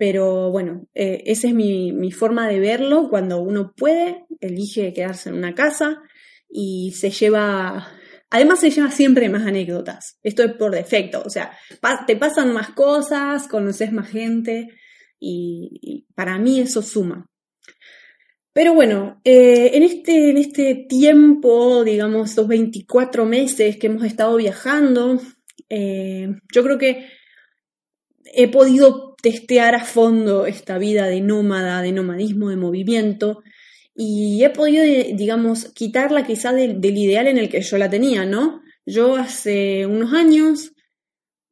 pero 0.00 0.50
bueno, 0.50 0.88
eh, 0.94 1.24
esa 1.26 1.48
es 1.48 1.52
mi, 1.52 1.92
mi, 1.92 2.10
forma 2.10 2.48
de 2.48 2.58
verlo, 2.58 3.10
cuando 3.10 3.42
uno 3.42 3.74
puede, 3.76 4.24
elige 4.40 4.94
quedarse 4.94 5.28
en 5.28 5.34
una 5.34 5.54
casa 5.54 6.00
y 6.48 6.92
se 6.92 7.10
lleva, 7.10 7.86
además 8.30 8.60
se 8.60 8.70
lleva 8.70 8.90
siempre 8.90 9.28
más 9.28 9.46
anécdotas, 9.46 10.18
esto 10.22 10.42
es 10.42 10.54
por 10.54 10.74
defecto, 10.74 11.22
o 11.22 11.28
sea, 11.28 11.52
te 12.06 12.16
pasan 12.16 12.54
más 12.54 12.70
cosas, 12.70 13.46
conoces 13.46 13.92
más 13.92 14.08
gente 14.08 14.68
y 15.18 16.06
para 16.14 16.38
mí 16.38 16.60
eso 16.60 16.80
suma. 16.80 17.28
Pero 18.54 18.72
bueno, 18.72 19.20
eh, 19.22 19.72
en, 19.74 19.82
este, 19.82 20.30
en 20.30 20.38
este 20.38 20.86
tiempo, 20.88 21.84
digamos, 21.84 22.30
estos 22.30 22.48
24 22.48 23.26
meses 23.26 23.76
que 23.76 23.88
hemos 23.88 24.04
estado 24.04 24.34
viajando, 24.36 25.20
eh, 25.68 26.26
yo 26.50 26.62
creo 26.62 26.78
que 26.78 27.06
he 28.24 28.48
podido 28.48 29.09
testear 29.22 29.74
a 29.74 29.84
fondo 29.84 30.46
esta 30.46 30.78
vida 30.78 31.06
de 31.06 31.20
nómada, 31.20 31.82
de 31.82 31.92
nomadismo, 31.92 32.50
de 32.50 32.56
movimiento, 32.56 33.42
y 33.94 34.42
he 34.44 34.50
podido, 34.50 34.84
digamos, 34.84 35.66
quitarla 35.74 36.26
quizá 36.26 36.52
del 36.52 36.84
ideal 36.84 37.26
en 37.26 37.38
el 37.38 37.48
que 37.48 37.60
yo 37.60 37.76
la 37.78 37.90
tenía, 37.90 38.24
¿no? 38.24 38.62
Yo 38.86 39.16
hace 39.16 39.86
unos 39.86 40.14
años, 40.14 40.72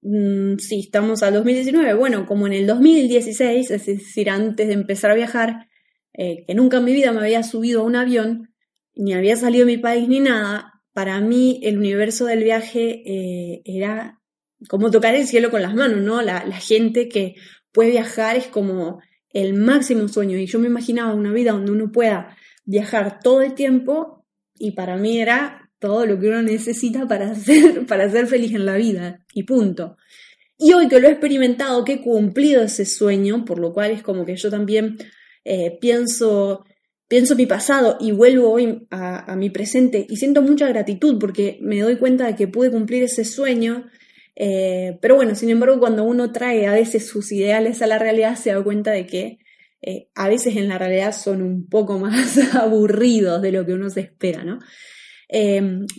mm, 0.02 0.56
sí, 0.58 0.80
estamos 0.80 1.22
al 1.22 1.34
2019, 1.34 1.94
bueno, 1.94 2.26
como 2.26 2.46
en 2.46 2.54
el 2.54 2.66
2016, 2.66 3.70
es 3.70 3.86
decir, 3.86 4.30
antes 4.30 4.68
de 4.68 4.74
empezar 4.74 5.10
a 5.10 5.14
viajar, 5.14 5.68
eh, 6.14 6.44
que 6.46 6.54
nunca 6.54 6.78
en 6.78 6.84
mi 6.84 6.92
vida 6.92 7.12
me 7.12 7.20
había 7.20 7.42
subido 7.42 7.82
a 7.82 7.84
un 7.84 7.96
avión, 7.96 8.54
ni 8.94 9.12
había 9.14 9.36
salido 9.36 9.66
de 9.66 9.76
mi 9.76 9.78
país 9.78 10.08
ni 10.08 10.20
nada, 10.20 10.78
para 10.92 11.20
mí 11.20 11.60
el 11.62 11.78
universo 11.78 12.24
del 12.26 12.42
viaje 12.42 13.02
eh, 13.06 13.62
era 13.64 14.18
como 14.68 14.90
tocar 14.90 15.14
el 15.14 15.28
cielo 15.28 15.50
con 15.50 15.62
las 15.62 15.74
manos, 15.74 16.00
¿no? 16.00 16.20
La, 16.22 16.40
gente 16.60 17.08
que 17.08 17.36
puede 17.78 17.92
viajar 17.92 18.34
es 18.34 18.48
como 18.48 19.00
el 19.30 19.54
máximo 19.54 20.08
sueño 20.08 20.36
y 20.36 20.46
yo 20.46 20.58
me 20.58 20.66
imaginaba 20.66 21.14
una 21.14 21.32
vida 21.32 21.52
donde 21.52 21.70
uno 21.70 21.92
pueda 21.92 22.36
viajar 22.64 23.20
todo 23.20 23.40
el 23.40 23.54
tiempo 23.54 24.24
y 24.58 24.72
para 24.72 24.96
mí 24.96 25.20
era 25.20 25.70
todo 25.78 26.04
lo 26.04 26.18
que 26.18 26.26
uno 26.26 26.42
necesita 26.42 27.06
para 27.06 27.32
ser, 27.36 27.86
para 27.86 28.10
ser 28.10 28.26
feliz 28.26 28.52
en 28.52 28.66
la 28.66 28.74
vida 28.74 29.24
y 29.32 29.44
punto. 29.44 29.96
Y 30.58 30.72
hoy 30.72 30.88
que 30.88 30.98
lo 30.98 31.06
he 31.06 31.12
experimentado, 31.12 31.84
que 31.84 31.92
he 31.92 32.00
cumplido 32.00 32.64
ese 32.64 32.84
sueño, 32.84 33.44
por 33.44 33.60
lo 33.60 33.72
cual 33.72 33.92
es 33.92 34.02
como 34.02 34.26
que 34.26 34.34
yo 34.34 34.50
también 34.50 34.96
eh, 35.44 35.78
pienso, 35.80 36.64
pienso 37.06 37.36
mi 37.36 37.46
pasado 37.46 37.96
y 38.00 38.10
vuelvo 38.10 38.50
hoy 38.50 38.88
a, 38.90 39.36
mi 39.36 39.50
presente 39.50 40.04
y 40.08 40.16
siento 40.16 40.42
mucha 40.42 40.66
gratitud 40.66 41.16
porque 41.20 41.60
me 41.62 41.80
doy 41.80 41.94
cuenta 41.94 42.26
de 42.26 42.34
que 42.34 42.48
pude 42.48 42.72
cumplir 42.72 43.04
ese 43.04 43.24
sueño. 43.24 43.86
Eh, 44.40 44.96
pero 45.02 45.16
bueno, 45.16 45.34
sin 45.34 45.50
embargo, 45.50 45.80
cuando 45.80 46.04
uno 46.04 46.30
trae 46.30 46.68
a 46.68 46.72
veces 46.72 47.08
sus 47.08 47.32
ideales 47.32 47.82
a 47.82 47.88
la 47.88 47.98
realidad, 47.98 48.36
se 48.36 48.52
da 48.52 48.62
cuenta 48.62 48.92
de 48.92 49.04
que 49.04 49.38
eh, 49.82 50.08
a 50.14 50.28
veces 50.28 50.54
en 50.54 50.68
la 50.68 50.78
realidad 50.78 51.12
son 51.12 51.42
un 51.42 51.68
poco 51.68 51.98
más 51.98 52.38
aburridos 52.54 53.42
de 53.42 53.50
lo 53.50 53.66
que 53.66 53.72
uno 53.72 53.90
se 53.90 54.00
espera, 54.00 54.44
¿no? 54.44 54.60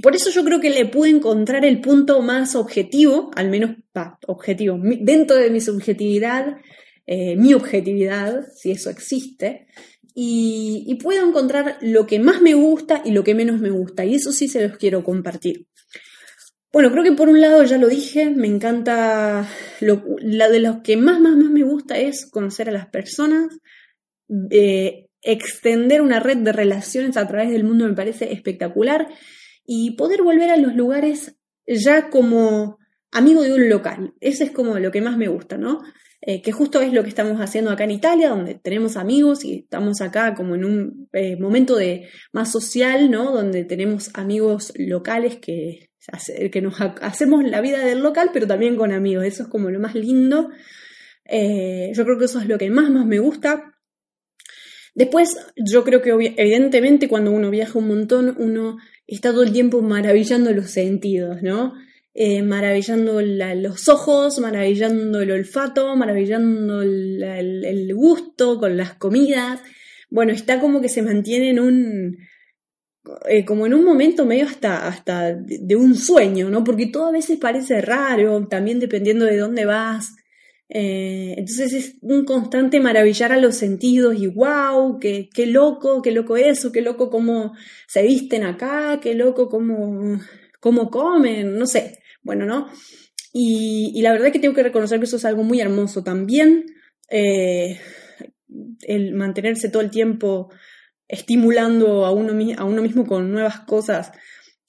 por 0.01 0.15
eso 0.15 0.31
yo 0.31 0.43
creo 0.43 0.59
que 0.59 0.71
le 0.71 0.87
pude 0.87 1.11
encontrar 1.11 1.63
el 1.63 1.81
punto 1.81 2.19
más 2.23 2.55
objetivo, 2.55 3.29
al 3.35 3.51
menos 3.51 3.75
objetivo, 4.25 4.79
dentro 4.81 5.35
de 5.35 5.51
mi 5.51 5.61
subjetividad, 5.61 6.57
eh, 7.05 7.35
mi 7.35 7.55
objetividad, 7.55 8.45
si 8.55 8.69
eso 8.69 8.89
existe, 8.89 9.67
y, 10.13 10.95
puedo 11.01 11.27
encontrar 11.27 11.77
lo 11.81 12.05
que 12.05 12.19
más 12.19 12.41
me 12.41 12.53
gusta 12.53 13.01
y 13.05 13.11
lo 13.11 13.23
que 13.23 13.33
menos 13.33 13.59
me 13.59 13.69
gusta, 13.69 14.05
y 14.05 14.15
eso 14.15 14.31
sí 14.31 14.47
se 14.47 14.67
los 14.67 14.77
quiero 14.77 15.03
compartir. 15.03 15.65
Bueno, 16.71 16.91
creo 16.91 17.03
que 17.03 17.13
por 17.13 17.29
un 17.29 17.41
lado 17.41 17.63
ya 17.63 17.79
lo 17.79 17.87
dije, 17.87 18.29
me 18.29 18.47
encanta, 18.47 19.47
lo, 19.81 20.03
la 20.19 20.49
de 20.49 20.59
los 20.59 20.81
que 20.81 20.97
más, 20.97 21.19
más, 21.19 21.35
más 21.35 21.49
me 21.49 21.63
gusta 21.63 21.97
es 21.97 22.27
conocer 22.29 22.69
a 22.69 22.71
las 22.71 22.87
personas, 22.87 23.57
eh, 24.51 25.07
extender 25.21 26.01
una 26.01 26.19
red 26.19 26.37
de 26.37 26.51
relaciones 26.51 27.17
a 27.17 27.27
través 27.27 27.49
del 27.49 27.63
mundo 27.63 27.87
me 27.87 27.95
parece 27.95 28.31
espectacular 28.31 29.07
y 29.65 29.91
poder 29.95 30.21
volver 30.21 30.51
a 30.51 30.57
los 30.57 30.75
lugares 30.75 31.35
ya 31.65 32.09
como 32.09 32.77
amigo 33.11 33.41
de 33.41 33.53
un 33.53 33.67
local. 33.67 34.13
Eso 34.19 34.43
es 34.43 34.51
como 34.51 34.77
lo 34.77 34.91
que 34.91 35.01
más 35.01 35.17
me 35.17 35.27
gusta, 35.27 35.57
¿no? 35.57 35.81
Eh, 36.21 36.41
que 36.41 36.51
justo 36.51 36.81
es 36.81 36.93
lo 36.93 37.01
que 37.01 37.09
estamos 37.09 37.39
haciendo 37.39 37.71
acá 37.71 37.85
en 37.85 37.91
Italia, 37.91 38.29
donde 38.29 38.55
tenemos 38.55 38.95
amigos 38.95 39.43
y 39.43 39.59
estamos 39.59 40.01
acá 40.01 40.35
como 40.35 40.53
en 40.53 40.65
un 40.65 41.09
eh, 41.13 41.35
momento 41.37 41.75
de 41.75 42.09
más 42.31 42.51
social, 42.51 43.09
¿no? 43.09 43.31
Donde 43.31 43.63
tenemos 43.63 44.11
amigos 44.13 44.73
locales 44.77 45.37
que, 45.37 45.88
que 46.51 46.61
nos 46.61 46.79
hacemos 46.79 47.43
la 47.43 47.61
vida 47.61 47.85
del 47.85 47.99
local, 47.99 48.31
pero 48.33 48.47
también 48.47 48.75
con 48.75 48.91
amigos. 48.91 49.25
Eso 49.25 49.43
es 49.43 49.49
como 49.49 49.69
lo 49.69 49.79
más 49.79 49.95
lindo. 49.95 50.49
Eh, 51.25 51.91
yo 51.93 52.03
creo 52.05 52.17
que 52.17 52.25
eso 52.25 52.39
es 52.39 52.47
lo 52.47 52.57
que 52.57 52.69
más, 52.69 52.89
más 52.89 53.05
me 53.05 53.19
gusta. 53.19 53.75
Después, 54.95 55.37
yo 55.55 55.83
creo 55.83 56.01
que 56.01 56.09
evidentemente 56.09 57.07
cuando 57.07 57.31
uno 57.31 57.49
viaja 57.49 57.77
un 57.77 57.87
montón, 57.87 58.35
uno 58.37 58.77
está 59.07 59.31
todo 59.31 59.43
el 59.43 59.53
tiempo 59.53 59.81
maravillando 59.81 60.51
los 60.51 60.71
sentidos, 60.71 61.41
¿no? 61.41 61.73
Eh, 62.13 62.41
maravillando 62.41 63.21
los 63.21 63.87
ojos, 63.87 64.39
maravillando 64.39 65.21
el 65.21 65.31
olfato, 65.31 65.95
maravillando 65.95 66.81
el, 66.81 67.93
gusto 67.93 68.59
con 68.59 68.75
las 68.75 68.95
comidas. 68.95 69.61
Bueno, 70.09 70.33
está 70.33 70.59
como 70.59 70.81
que 70.81 70.89
se 70.89 71.03
mantiene 71.03 71.51
en 71.51 71.59
un, 71.59 72.17
eh, 73.27 73.45
como 73.45 73.65
en 73.65 73.73
un 73.73 73.83
momento 73.83 74.25
medio 74.25 74.45
hasta, 74.45 74.87
hasta 74.87 75.33
de 75.33 75.75
un 75.75 75.95
sueño, 75.95 76.49
¿no? 76.49 76.63
Porque 76.63 76.87
todo 76.87 77.07
a 77.07 77.11
veces 77.11 77.37
parece 77.39 77.81
raro, 77.81 78.47
también 78.47 78.79
dependiendo 78.79 79.25
de 79.25 79.37
dónde 79.37 79.65
vas. 79.65 80.15
Eh, 80.71 81.33
entonces 81.37 81.73
es 81.73 81.95
un 82.01 82.25
constante 82.25 82.79
maravillar 82.79 83.31
a 83.31 83.37
los 83.37 83.55
sentidos 83.55 84.15
y 84.19 84.27
wow, 84.27 84.99
qué, 84.99 85.27
qué 85.33 85.47
loco, 85.47 86.01
qué 86.03 86.11
loco 86.11 86.37
eso, 86.37 86.71
qué 86.71 86.81
loco 86.81 87.09
cómo 87.09 87.53
se 87.87 88.03
visten 88.03 88.43
acá, 88.43 88.99
qué 89.01 89.15
loco 89.15 89.49
cómo, 89.49 90.19
cómo 90.59 90.91
comen, 90.91 91.57
no 91.57 91.65
sé, 91.65 91.99
bueno, 92.21 92.45
¿no? 92.45 92.67
Y, 93.33 93.99
la 94.01 94.11
verdad 94.11 94.31
que 94.31 94.39
tengo 94.39 94.55
que 94.55 94.63
reconocer 94.63 94.99
que 94.99 95.05
eso 95.05 95.17
es 95.17 95.25
algo 95.25 95.43
muy 95.43 95.59
hermoso 95.59 96.03
también, 96.03 96.65
eh, 97.09 97.79
el 98.81 99.13
mantenerse 99.13 99.69
todo 99.69 99.81
el 99.81 99.89
tiempo 99.91 100.49
estimulando 101.09 102.05
a 102.05 102.11
uno, 102.11 102.31
a 102.57 102.63
uno 102.63 102.81
mismo 102.81 103.05
con 103.05 103.31
nuevas 103.31 103.59
cosas, 103.61 104.13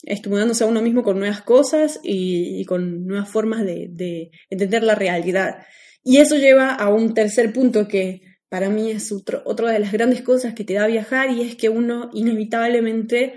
estimulándose 0.02 0.64
a 0.64 0.66
uno 0.66 0.82
mismo 0.82 1.04
con 1.04 1.20
nuevas 1.20 1.42
cosas 1.42 2.00
y, 2.02 2.64
con 2.64 3.06
nuevas 3.06 3.28
formas 3.28 3.64
de, 3.64 3.88
de 3.90 4.32
entender 4.48 4.82
la 4.82 4.96
realidad. 4.96 5.64
Y 6.02 6.16
eso 6.16 6.34
lleva 6.36 6.74
a 6.74 6.88
un 6.92 7.14
tercer 7.14 7.52
punto 7.52 7.86
que 7.86 8.22
para 8.48 8.68
mí 8.68 8.90
es 8.90 9.12
otro, 9.12 9.42
otra 9.44 9.70
de 9.70 9.78
las 9.78 9.92
grandes 9.92 10.22
cosas 10.22 10.54
que 10.54 10.64
te 10.64 10.74
da 10.74 10.88
viajar 10.88 11.30
y 11.30 11.42
es 11.42 11.54
que 11.54 11.68
uno 11.68 12.10
inevitablemente 12.12 13.34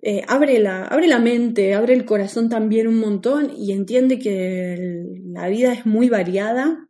eh, 0.00 0.22
abre, 0.28 0.60
la, 0.60 0.84
abre 0.84 1.08
la 1.08 1.18
mente, 1.18 1.74
abre 1.74 1.94
el 1.94 2.04
corazón 2.04 2.48
también 2.48 2.86
un 2.86 3.00
montón 3.00 3.52
y 3.56 3.72
entiende 3.72 4.20
que 4.20 5.02
la 5.24 5.48
vida 5.48 5.72
es 5.72 5.86
muy 5.86 6.08
variada, 6.08 6.88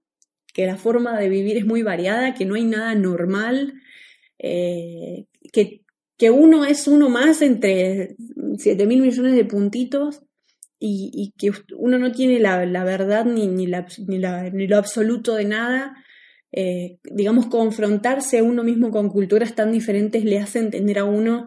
que 0.52 0.66
la 0.66 0.76
forma 0.76 1.18
de 1.18 1.30
vivir 1.30 1.57
es 1.57 1.64
muy 1.64 1.83
variada, 1.83 2.35
que 2.35 2.45
no 2.45 2.54
hay 2.54 2.64
nada 2.64 2.95
normal, 2.95 3.73
eh, 4.38 5.26
que, 5.52 5.83
que 6.16 6.30
uno 6.30 6.64
es 6.64 6.87
uno 6.87 7.09
más 7.09 7.42
entre 7.42 8.16
7 8.57 8.87
mil 8.87 9.02
millones 9.02 9.35
de 9.35 9.45
puntitos 9.45 10.23
y, 10.80 11.35
que 11.37 11.50
uno 11.76 11.99
no 11.99 12.12
tiene 12.12 12.38
la, 12.38 12.85
verdad 12.85 13.25
ni, 13.25 13.49
ni, 13.49 13.66
ni, 13.66 14.66
lo 14.68 14.76
absoluto 14.76 15.35
de 15.35 15.45
nada. 15.45 15.97
Eh, 16.52 16.99
digamos, 17.02 17.47
confrontarse 17.47 18.38
a 18.38 18.42
uno 18.42 18.64
mismo 18.64 18.90
con 18.90 19.11
culturas 19.11 19.54
tan 19.54 19.71
diferentes 19.73 20.25
le 20.25 20.38
hace 20.38 20.61
entender 20.61 20.99
a 20.99 21.04
uno 21.04 21.47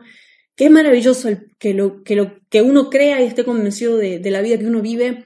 que 0.56 0.66
es 0.66 0.72
maravilloso 0.72 1.30
que, 1.58 1.74
lo, 1.74 2.04
que, 2.04 2.16
lo, 2.16 2.40
que 2.50 2.62
uno 2.62 2.90
crea 2.90 3.22
y 3.22 3.26
esté 3.26 3.44
convencido 3.44 3.98
de, 3.98 4.20
de 4.20 4.32
la 4.32 4.42
vida 4.42 4.60
que 4.60 4.68
uno 4.68 4.82
vive, 4.82 5.26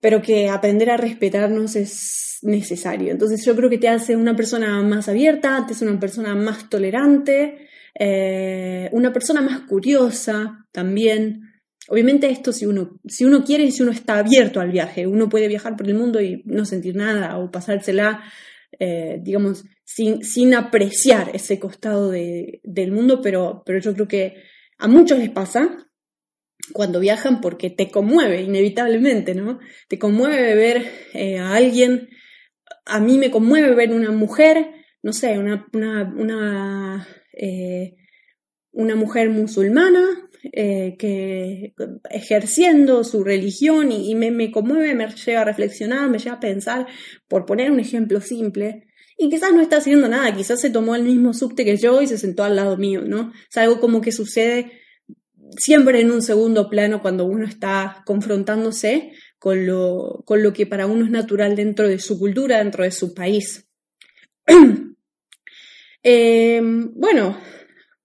pero 0.00 0.20
que 0.20 0.50
aprender 0.50 0.90
a 0.90 0.98
respetarnos 0.98 1.74
es 1.76 2.25
necesario. 2.42 3.10
Entonces 3.10 3.44
yo 3.44 3.54
creo 3.56 3.70
que 3.70 3.78
te 3.78 3.88
hace 3.88 4.16
una 4.16 4.36
persona 4.36 4.82
más 4.82 5.08
abierta, 5.08 5.64
te 5.66 5.74
hace 5.74 5.86
una 5.86 5.98
persona 5.98 6.34
más 6.34 6.68
tolerante, 6.68 7.68
eh, 7.98 8.88
una 8.92 9.12
persona 9.12 9.40
más 9.40 9.60
curiosa 9.60 10.66
también. 10.72 11.42
Obviamente 11.88 12.28
esto 12.28 12.52
si 12.52 12.66
uno, 12.66 12.98
si 13.06 13.24
uno 13.24 13.44
quiere 13.44 13.64
y 13.64 13.72
si 13.72 13.82
uno 13.82 13.92
está 13.92 14.18
abierto 14.18 14.60
al 14.60 14.70
viaje, 14.70 15.06
uno 15.06 15.28
puede 15.28 15.48
viajar 15.48 15.76
por 15.76 15.88
el 15.88 15.94
mundo 15.94 16.20
y 16.20 16.42
no 16.46 16.64
sentir 16.64 16.96
nada 16.96 17.38
o 17.38 17.50
pasársela, 17.50 18.22
eh, 18.78 19.18
digamos, 19.22 19.64
sin, 19.84 20.24
sin, 20.24 20.54
apreciar 20.54 21.30
ese 21.32 21.58
costado 21.60 22.10
de, 22.10 22.60
del 22.64 22.90
mundo, 22.90 23.20
pero, 23.22 23.62
pero 23.64 23.78
yo 23.78 23.94
creo 23.94 24.08
que 24.08 24.34
a 24.78 24.88
muchos 24.88 25.18
les 25.18 25.30
pasa 25.30 25.86
cuando 26.72 27.00
viajan 27.00 27.40
porque 27.40 27.70
te 27.70 27.90
conmueve 27.90 28.42
inevitablemente, 28.42 29.34
¿no? 29.34 29.60
Te 29.88 29.98
conmueve 29.98 30.54
ver 30.54 30.90
eh, 31.14 31.38
a 31.38 31.54
alguien, 31.54 32.08
a 32.86 33.00
mí 33.00 33.18
me 33.18 33.30
conmueve 33.30 33.74
ver 33.74 33.92
una 33.92 34.12
mujer, 34.12 34.70
no 35.02 35.12
sé, 35.12 35.38
una, 35.38 35.66
una, 35.72 36.14
una, 36.16 37.08
eh, 37.32 37.96
mujer 38.72 39.30
musulmana 39.30 40.28
eh, 40.52 40.96
que 40.98 41.74
ejerciendo 42.10 43.02
su 43.04 43.24
religión 43.24 43.90
y, 43.90 44.14
me, 44.14 44.30
me, 44.30 44.50
conmueve, 44.50 44.94
me 44.94 45.08
lleva 45.08 45.40
a 45.42 45.44
reflexionar, 45.44 46.08
me 46.08 46.18
lleva 46.18 46.36
a 46.36 46.40
pensar, 46.40 46.86
por 47.28 47.44
poner 47.44 47.70
un 47.70 47.80
ejemplo 47.80 48.20
simple, 48.20 48.86
y 49.18 49.30
quizás 49.30 49.52
no 49.52 49.62
está 49.62 49.78
haciendo 49.78 50.08
nada, 50.08 50.34
quizás 50.34 50.60
se 50.60 50.70
tomó 50.70 50.94
el 50.94 51.02
mismo 51.02 51.32
subte 51.32 51.64
que 51.64 51.76
yo 51.76 52.02
y 52.02 52.06
se 52.06 52.18
sentó 52.18 52.44
al 52.44 52.54
lado 52.54 52.76
mío, 52.76 53.02
¿no? 53.02 53.32
Es 53.50 53.56
algo 53.56 53.80
como 53.80 54.00
que 54.00 54.12
sucede 54.12 54.72
siempre 55.56 56.00
en 56.00 56.10
un 56.10 56.22
segundo 56.22 56.68
plano 56.68 57.00
cuando 57.00 57.24
uno 57.24 57.46
está 57.46 58.02
confrontándose 58.04 59.12
con 59.38 59.66
lo, 59.66 60.22
con 60.24 60.42
lo 60.42 60.52
que 60.52 60.66
para 60.66 60.86
uno 60.86 61.04
es 61.04 61.10
natural 61.10 61.56
dentro 61.56 61.88
de 61.88 61.98
su 61.98 62.18
cultura, 62.18 62.58
dentro 62.58 62.84
de 62.84 62.90
su 62.90 63.14
país. 63.14 63.66
eh, 66.02 66.60
bueno, 66.94 67.36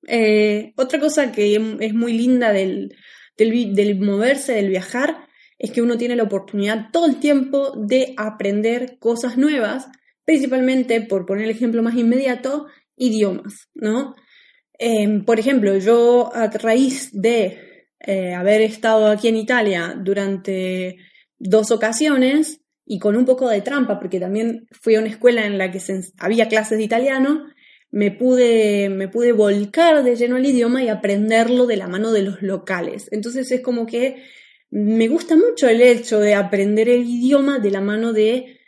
eh, 0.07 0.73
otra 0.75 0.99
cosa 0.99 1.31
que 1.31 1.55
es 1.79 1.93
muy 1.93 2.13
linda 2.13 2.51
del, 2.51 2.95
del, 3.37 3.99
moverse, 3.99 4.53
del 4.53 4.69
viajar, 4.69 5.27
es 5.57 5.71
que 5.71 5.81
uno 5.81 5.97
tiene 5.97 6.15
la 6.15 6.23
oportunidad 6.23 6.87
todo 6.91 7.05
el 7.05 7.19
tiempo 7.19 7.71
de 7.77 8.13
aprender 8.17 8.97
cosas 8.99 9.37
nuevas, 9.37 9.87
principalmente, 10.25 11.01
por 11.01 11.25
poner 11.25 11.45
el 11.45 11.51
ejemplo 11.51 11.83
más 11.83 11.95
inmediato, 11.95 12.67
idiomas, 12.95 13.69
¿no? 13.73 14.15
Em, 14.77 15.23
por 15.23 15.39
ejemplo, 15.39 15.77
yo 15.77 16.31
a 16.33 16.47
raíz 16.47 17.09
de 17.13 17.87
eh, 17.99 18.33
haber 18.33 18.61
estado 18.61 19.07
aquí 19.07 19.27
en 19.27 19.35
Italia 19.35 19.95
durante 19.95 20.97
dos 21.41 21.71
ocasiones 21.71 22.61
y 22.85 22.99
con 22.99 23.15
un 23.15 23.25
poco 23.25 23.49
de 23.49 23.61
trampa, 23.61 23.99
porque 23.99 24.19
también 24.19 24.67
fui 24.71 24.95
a 24.95 24.99
una 24.99 25.09
escuela 25.09 25.45
en 25.45 25.57
la 25.57 25.71
que 25.71 25.81
había 26.19 26.47
clases 26.47 26.77
de 26.77 26.83
italiano, 26.83 27.45
me 27.89 28.11
pude, 28.11 28.89
me 28.89 29.07
pude 29.07 29.33
volcar 29.33 30.03
de 30.03 30.15
lleno 30.15 30.37
al 30.37 30.45
idioma 30.45 30.83
y 30.83 30.89
aprenderlo 30.89 31.65
de 31.65 31.77
la 31.77 31.87
mano 31.87 32.11
de 32.11 32.23
los 32.23 32.41
locales. 32.41 33.09
Entonces 33.11 33.51
es 33.51 33.61
como 33.61 33.85
que 33.85 34.23
me 34.69 35.07
gusta 35.07 35.35
mucho 35.35 35.67
el 35.67 35.81
hecho 35.81 36.19
de 36.19 36.33
aprender 36.33 36.87
el 36.87 37.03
idioma 37.03 37.59
de 37.59 37.71
la 37.71 37.81
mano 37.81 38.13
de, 38.13 38.59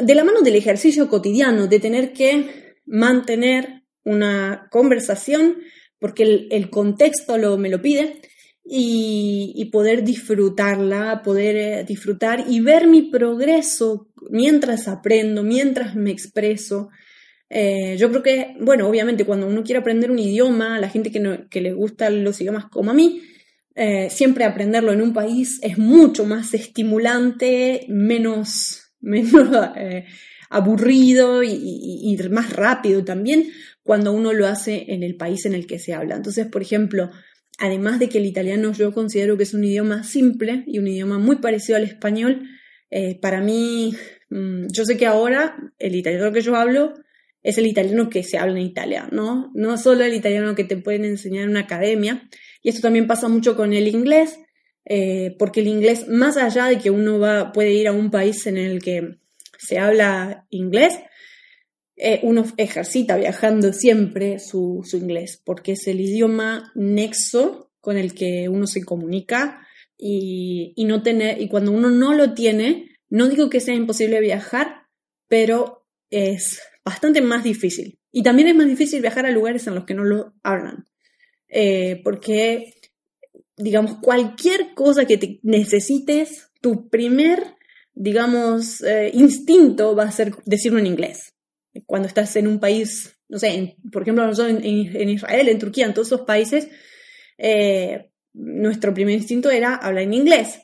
de 0.00 0.14
la 0.14 0.24
mano 0.24 0.42
del 0.42 0.54
ejercicio 0.54 1.08
cotidiano, 1.08 1.66
de 1.66 1.80
tener 1.80 2.12
que 2.12 2.76
mantener 2.84 3.82
una 4.04 4.68
conversación 4.70 5.56
porque 5.98 6.46
el, 6.50 6.70
contexto 6.70 7.38
lo, 7.38 7.58
me 7.58 7.68
lo 7.68 7.82
pide 7.82 8.20
y, 8.68 9.68
poder 9.72 10.02
disfrutarla, 10.02 11.22
poder 11.22 11.56
eh, 11.56 11.84
disfrutar 11.84 12.44
y 12.48 12.60
ver 12.60 12.86
mi 12.86 13.02
progreso 13.02 14.08
mientras 14.30 14.88
aprendo, 14.88 15.42
mientras 15.42 15.94
me 15.94 16.10
expreso. 16.10 16.88
Eh, 17.48 17.96
yo 17.96 18.10
creo 18.10 18.22
que, 18.22 18.56
bueno, 18.60 18.88
obviamente 18.88 19.24
cuando 19.24 19.46
uno 19.46 19.62
quiere 19.62 19.80
aprender 19.80 20.10
un 20.10 20.18
idioma, 20.18 20.80
la 20.80 20.88
gente 20.88 21.12
que, 21.12 21.20
no, 21.20 21.38
le 21.50 21.72
gustan 21.74 22.24
los 22.24 22.40
idiomas 22.40 22.66
como 22.66 22.90
a 22.90 22.94
mí, 22.94 23.22
eh, 23.76 24.08
siempre 24.10 24.44
aprenderlo 24.44 24.92
en 24.92 25.02
un 25.02 25.12
país 25.12 25.60
es 25.62 25.78
mucho 25.78 26.24
más 26.24 26.52
estimulante, 26.54 27.84
menos, 27.88 28.90
menos 29.00 29.48
aburrido 30.48 31.42
y, 31.44 31.50
y, 31.52 32.28
más 32.30 32.52
rápido 32.52 33.04
también 33.04 33.48
cuando 33.82 34.12
uno 34.12 34.32
lo 34.32 34.46
hace 34.48 34.86
en 34.88 35.04
el 35.04 35.16
país 35.16 35.46
en 35.46 35.54
el 35.54 35.66
que 35.66 35.78
se 35.78 35.94
habla. 35.94 36.16
Entonces, 36.16 36.46
por 36.46 36.62
ejemplo, 36.62 37.10
además 37.58 37.98
de 37.98 38.08
que 38.08 38.18
el 38.18 38.26
italiano 38.26 38.72
yo 38.72 38.92
considero 38.92 39.36
que 39.36 39.44
es 39.44 39.54
un 39.54 39.64
idioma 39.64 40.04
simple 40.04 40.64
y 40.66 40.78
un 40.78 40.88
idioma 40.88 41.18
muy 41.18 41.36
parecido 41.36 41.76
al 41.76 41.84
español, 41.84 42.48
para 43.20 43.40
mí, 43.40 43.94
mm, 44.30 44.68
yo 44.72 44.84
sé 44.84 44.96
que 44.96 45.06
ahora 45.06 45.56
el 45.78 45.94
italiano 45.96 46.32
que 46.32 46.40
yo 46.40 46.56
hablo 46.56 46.94
es 47.46 47.58
el 47.58 47.66
italiano 47.66 48.10
que 48.10 48.24
se 48.24 48.38
habla 48.38 48.58
en 48.58 48.66
Italia, 48.66 49.08
¿no? 49.12 49.52
No 49.54 49.78
solo 49.78 50.02
el 50.02 50.14
italiano 50.14 50.56
que 50.56 50.64
te 50.64 50.76
pueden 50.76 51.04
enseñar 51.04 51.44
en 51.44 51.50
una 51.50 51.60
academia. 51.60 52.28
Y 52.60 52.70
esto 52.70 52.80
también 52.82 53.06
pasa 53.06 53.28
mucho 53.28 53.54
con 53.54 53.72
el 53.72 53.86
inglés, 53.86 54.40
eh, 54.84 55.36
porque 55.38 55.60
el 55.60 55.68
inglés, 55.68 56.08
más 56.08 56.36
allá 56.36 56.66
de 56.66 56.78
que 56.78 56.90
uno 56.90 57.20
va, 57.20 57.52
puede 57.52 57.72
ir 57.72 57.86
a 57.86 57.92
un 57.92 58.10
país 58.10 58.44
en 58.48 58.56
el 58.56 58.82
que 58.82 59.18
se 59.58 59.78
habla 59.78 60.44
inglés, 60.50 60.98
eh, 61.96 62.20
uno 62.22 62.44
ejercita 62.56 63.16
viajando 63.16 63.72
siempre 63.72 64.38
su, 64.38 64.84
inglés, 64.92 65.40
porque 65.44 65.72
es 65.72 65.86
el 65.86 66.00
idioma 66.00 66.70
nexo 66.74 67.72
con 67.80 67.96
el 67.96 68.14
que 68.14 68.48
uno 68.48 68.66
se 68.66 68.84
comunica 68.84 69.66
y, 69.96 70.72
y, 70.76 70.84
no 70.84 71.02
tener, 71.02 71.40
y 71.40 71.48
cuando 71.48 71.72
uno 71.72 71.90
no 71.90 72.12
lo 72.12 72.34
tiene, 72.34 72.90
no 73.08 73.28
digo 73.28 73.48
que 73.48 73.60
sea 73.60 73.74
imposible 73.74 74.20
viajar, 74.20 74.86
pero 75.28 75.86
es 76.10 76.60
bastante 76.84 77.20
más 77.20 77.44
difícil. 77.44 77.98
Y 78.12 78.22
también 78.22 78.48
es 78.48 78.54
más 78.54 78.66
difícil 78.66 79.00
viajar 79.00 79.26
a 79.26 79.30
lugares 79.30 79.66
en 79.66 79.74
los 79.74 79.84
que 79.84 79.94
no 79.94 80.04
lo 80.04 80.34
hablan. 80.42 80.86
Eh, 81.48 82.00
porque, 82.02 82.74
digamos, 83.56 83.98
cualquier 84.00 84.74
cosa 84.74 85.04
que 85.04 85.18
te 85.18 85.40
necesites, 85.42 86.50
tu 86.60 86.88
primer, 86.88 87.56
digamos, 87.94 88.82
eh, 88.82 89.10
instinto 89.14 89.94
va 89.94 90.04
a 90.04 90.12
ser 90.12 90.34
decirlo 90.44 90.78
en 90.78 90.86
inglés. 90.86 91.35
Cuando 91.84 92.08
estás 92.08 92.34
en 92.36 92.46
un 92.46 92.58
país 92.58 93.16
no 93.28 93.38
sé, 93.38 93.76
por 93.92 94.02
ejemplo, 94.02 94.26
nosotros 94.26 94.60
en, 94.62 95.08
Israel, 95.08 95.48
en 95.48 95.58
Turquía, 95.58 95.86
en 95.86 95.94
todos 95.94 96.08
esos 96.08 96.22
países, 96.22 96.68
eh, 97.38 98.10
nuestro 98.32 98.94
primer 98.94 99.14
instinto 99.14 99.50
era 99.50 99.74
hablar 99.74 100.04
en 100.04 100.14
inglés. 100.14 100.60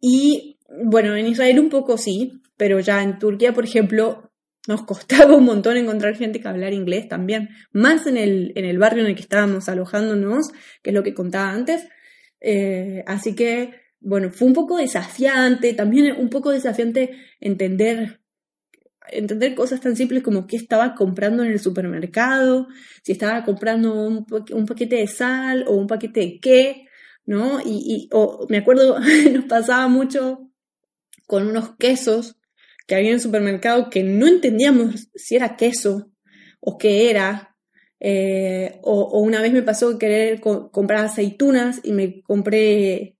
Y 0.00 0.58
bueno, 0.84 1.16
en 1.16 1.26
Israel 1.26 1.58
un 1.58 1.70
poco 1.70 1.98
sí, 1.98 2.40
pero 2.56 2.78
ya 2.80 3.02
en 3.02 3.18
Turquía, 3.18 3.52
por 3.52 3.64
ejemplo, 3.64 4.30
nos 4.68 4.82
costaba 4.84 5.34
un 5.34 5.44
montón 5.44 5.76
encontrar 5.76 6.16
gente 6.16 6.40
que 6.40 6.48
hablar 6.48 6.72
inglés 6.72 7.08
también, 7.08 7.48
más 7.72 8.06
en 8.06 8.16
el, 8.16 8.52
en 8.54 8.64
el 8.64 8.78
barrio 8.78 9.02
en 9.02 9.10
el 9.10 9.16
que 9.16 9.22
estábamos 9.22 9.68
alojándonos, 9.68 10.50
que 10.82 10.90
es 10.90 10.94
lo 10.94 11.02
que 11.02 11.14
contaba 11.14 11.50
antes. 11.50 11.88
Eh, 12.40 13.02
así 13.06 13.34
que, 13.34 13.74
bueno, 13.98 14.30
fue 14.30 14.46
un 14.46 14.54
poco 14.54 14.76
desafiante, 14.76 15.74
también 15.74 16.14
un 16.16 16.28
poco 16.28 16.52
desafiante 16.52 17.10
entender 17.40 18.20
entender 19.10 19.54
cosas 19.54 19.80
tan 19.80 19.96
simples 19.96 20.22
como 20.22 20.46
qué 20.46 20.56
estaba 20.56 20.94
comprando 20.94 21.42
en 21.44 21.52
el 21.52 21.60
supermercado, 21.60 22.68
si 23.02 23.12
estaba 23.12 23.44
comprando 23.44 23.94
un, 23.94 24.66
paquete 24.66 24.96
de 24.96 25.06
sal 25.06 25.64
o 25.66 25.74
un 25.74 25.86
paquete 25.86 26.20
de 26.20 26.40
qué, 26.40 26.86
¿no? 27.26 27.60
Y, 27.64 28.08
o, 28.12 28.46
me 28.48 28.58
acuerdo, 28.58 28.98
nos 29.32 29.44
pasaba 29.44 29.88
mucho 29.88 30.50
con 31.26 31.46
unos 31.46 31.76
quesos 31.76 32.36
que 32.86 32.94
había 32.94 33.08
en 33.08 33.14
el 33.14 33.20
supermercado 33.20 33.90
que 33.90 34.02
no 34.02 34.26
entendíamos 34.26 35.10
si 35.14 35.36
era 35.36 35.56
queso 35.56 36.10
o 36.60 36.78
qué 36.78 37.10
era. 37.10 37.54
Eh, 38.00 38.78
o, 38.82 39.20
una 39.20 39.42
vez 39.42 39.52
me 39.52 39.62
pasó 39.62 39.98
querer 39.98 40.40
comprar 40.40 41.04
aceitunas 41.04 41.80
y 41.82 41.92
me 41.92 42.22
compré 42.22 43.17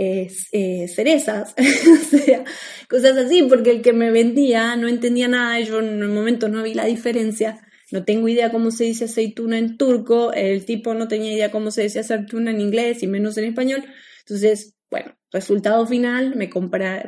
eh, 0.00 0.86
cerezas, 0.88 1.56
cosas 2.88 3.16
así, 3.16 3.42
porque 3.42 3.72
el 3.72 3.82
que 3.82 3.92
me 3.92 4.12
vendía 4.12 4.76
no 4.76 4.86
entendía 4.86 5.26
nada, 5.26 5.58
yo 5.60 5.80
en 5.80 6.00
el 6.00 6.08
momento 6.08 6.48
no 6.48 6.62
vi 6.62 6.74
la 6.74 6.84
diferencia, 6.84 7.66
no 7.90 8.04
tengo 8.04 8.28
idea 8.28 8.52
cómo 8.52 8.70
se 8.70 8.84
dice 8.84 9.06
aceituna 9.06 9.58
en 9.58 9.76
turco, 9.76 10.32
el 10.32 10.64
tipo 10.64 10.94
no 10.94 11.08
tenía 11.08 11.32
idea 11.32 11.50
cómo 11.50 11.72
se 11.72 11.82
dice 11.82 12.00
aceituna 12.00 12.52
en 12.52 12.60
inglés 12.60 13.02
y 13.02 13.08
menos 13.08 13.36
en 13.38 13.46
español, 13.46 13.84
entonces, 14.20 14.76
bueno, 14.88 15.18
resultado 15.32 15.84
final, 15.84 16.36
me, 16.36 16.48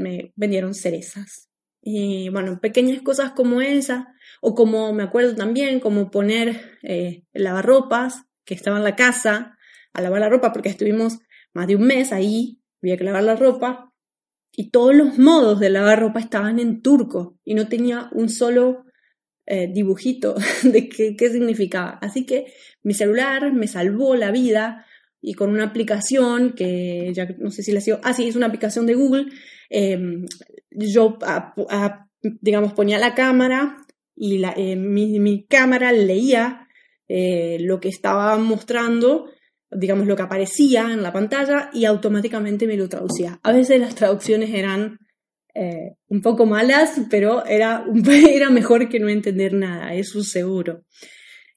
me 0.00 0.32
vendieron 0.34 0.74
cerezas. 0.74 1.48
Y 1.82 2.28
bueno, 2.28 2.60
pequeñas 2.60 3.02
cosas 3.02 3.32
como 3.32 3.62
esa, 3.62 4.12
o 4.40 4.54
como 4.54 4.92
me 4.92 5.04
acuerdo 5.04 5.36
también, 5.36 5.80
como 5.80 6.10
poner 6.10 6.78
eh, 6.82 7.22
lavarropas 7.32 8.24
que 8.44 8.54
estaba 8.54 8.78
en 8.78 8.84
la 8.84 8.96
casa 8.96 9.56
a 9.92 10.02
lavar 10.02 10.20
la 10.20 10.28
ropa, 10.28 10.52
porque 10.52 10.68
estuvimos 10.68 11.18
más 11.54 11.66
de 11.66 11.76
un 11.76 11.86
mes 11.86 12.12
ahí 12.12 12.59
había 12.82 12.96
que 12.96 13.04
lavar 13.04 13.24
la 13.24 13.36
ropa 13.36 13.92
y 14.52 14.70
todos 14.70 14.94
los 14.94 15.18
modos 15.18 15.60
de 15.60 15.70
lavar 15.70 16.00
ropa 16.00 16.20
estaban 16.20 16.58
en 16.58 16.82
turco 16.82 17.38
y 17.44 17.54
no 17.54 17.68
tenía 17.68 18.08
un 18.12 18.28
solo 18.28 18.84
eh, 19.46 19.68
dibujito 19.72 20.34
de 20.62 20.88
qué, 20.88 21.16
qué, 21.16 21.30
significaba. 21.30 21.98
Así 22.02 22.24
que 22.26 22.52
mi 22.82 22.94
celular 22.94 23.52
me 23.52 23.66
salvó 23.66 24.16
la 24.16 24.30
vida 24.30 24.86
y 25.20 25.34
con 25.34 25.50
una 25.50 25.64
aplicación 25.64 26.52
que 26.52 27.12
ya 27.14 27.26
no 27.38 27.50
sé 27.50 27.62
si 27.62 27.72
le 27.72 27.80
sido, 27.80 28.00
ah 28.02 28.14
sí, 28.14 28.28
es 28.28 28.36
una 28.36 28.46
aplicación 28.46 28.86
de 28.86 28.94
Google, 28.94 29.26
em, 29.68 30.26
yo 30.70 31.18
digamos 32.22 32.72
ponía 32.72 32.98
la 32.98 33.14
cámara 33.14 33.78
y 34.16 34.38
la, 34.38 34.52
eh, 34.56 34.76
mi, 34.76 35.18
mi, 35.18 35.44
cámara 35.44 35.92
leía 35.92 36.68
eh, 37.08 37.58
lo 37.60 37.80
que 37.80 37.88
estaba 37.88 38.36
mostrando 38.38 39.30
digamos, 39.70 40.06
lo 40.06 40.16
que 40.16 40.22
aparecía 40.22 40.92
en 40.92 41.02
la 41.02 41.12
pantalla 41.12 41.70
y 41.72 41.84
automáticamente 41.84 42.66
me 42.66 42.76
lo 42.76 42.88
traducía. 42.88 43.38
A 43.42 43.52
veces 43.52 43.80
las 43.80 43.94
traducciones 43.94 44.50
eran 44.50 44.98
eh, 45.54 45.96
un 46.08 46.22
poco 46.22 46.46
malas, 46.46 47.00
pero 47.10 47.44
era, 47.44 47.84
era 48.30 48.50
mejor 48.50 48.88
que 48.88 49.00
no 49.00 49.08
entender 49.08 49.52
nada, 49.52 49.94
eso 49.94 50.22
seguro. 50.22 50.84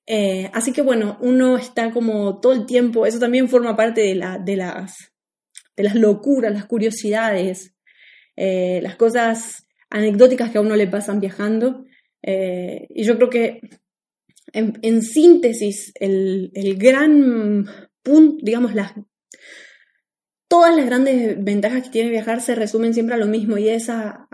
Eh, 0.05 0.49
así 0.53 0.73
que 0.73 0.81
bueno, 0.81 1.17
uno 1.21 1.57
está 1.57 1.91
como 1.91 2.39
todo 2.39 2.53
el 2.53 2.65
tiempo, 2.65 3.05
eso 3.05 3.19
también 3.19 3.49
forma 3.49 3.75
parte 3.75 4.01
de, 4.01 4.15
la, 4.15 4.37
de, 4.37 4.57
las, 4.57 5.13
de 5.75 5.83
las 5.83 5.95
locuras, 5.95 6.53
las 6.53 6.65
curiosidades, 6.65 7.73
eh, 8.35 8.79
las 8.81 8.95
cosas 8.95 9.65
anecdóticas 9.89 10.51
que 10.51 10.57
a 10.57 10.61
uno 10.61 10.75
le 10.75 10.87
pasan 10.87 11.19
viajando. 11.19 11.85
y 12.21 13.03
yo 13.03 13.15
creo 13.17 13.29
que 13.29 13.61
en, 14.53 15.01
síntesis, 15.01 15.91
el, 15.99 16.51
el 16.53 16.77
gran 16.77 17.65
digamos, 18.03 18.75
las, 18.75 18.93
todas 20.47 20.75
las 20.75 20.85
grandes 20.85 21.43
ventajas 21.43 21.83
que 21.83 21.89
tiene 21.89 22.09
viajar 22.09 22.41
se 22.41 22.55
resumen 22.55 22.93
siempre 22.93 23.15
a 23.15 23.19
lo 23.19 23.27
mismo 23.27 23.57
y 23.57 23.69
es 23.69 23.89
a, 23.89 24.27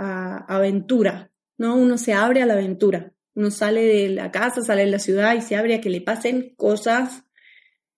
aventura, 0.47 1.31
¿no? 1.57 1.75
Uno 1.75 1.97
se 1.97 2.13
abre 2.13 2.41
a 2.41 2.45
la 2.45 2.53
aventura, 2.53 3.13
uno 3.35 3.51
sale 3.51 3.83
de 3.83 4.09
la 4.09 4.31
casa, 4.31 4.61
sale 4.61 4.85
de 4.85 4.91
la 4.91 4.99
ciudad 4.99 5.35
y 5.35 5.41
se 5.41 5.55
abre 5.55 5.75
a 5.75 5.81
que 5.81 5.89
le 5.89 6.01
pasen 6.01 6.53
cosas 6.55 7.23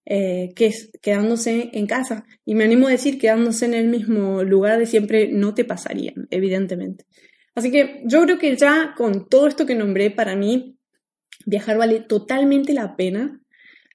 eh, 0.06 0.54
que 0.56 0.72
quedándose 1.02 1.70
en 1.74 1.88
casa. 1.88 2.26
Y 2.46 2.56
me 2.56 2.64
animo 2.64 2.88
a 2.88 2.92
decir, 2.92 3.18
quedándose 3.18 3.66
en 3.66 3.74
el 3.74 3.88
mismo 3.88 4.44
lugar 4.44 4.78
de 4.80 4.86
siempre 4.86 5.30
no 5.32 5.54
te 5.54 5.64
pasarían, 5.64 6.28
evidentemente. 6.32 7.06
Así 7.56 7.72
que 7.72 8.02
yo 8.06 8.22
creo 8.24 8.38
que 8.38 8.56
ya 8.56 8.94
con 8.96 9.28
todo 9.28 9.48
esto 9.48 9.66
que 9.66 9.76
nombré, 9.76 10.12
para 10.12 10.36
mí, 10.36 10.78
viajar 11.46 11.78
vale 11.78 12.00
totalmente 12.02 12.74
la 12.74 12.96
pena. 12.96 13.41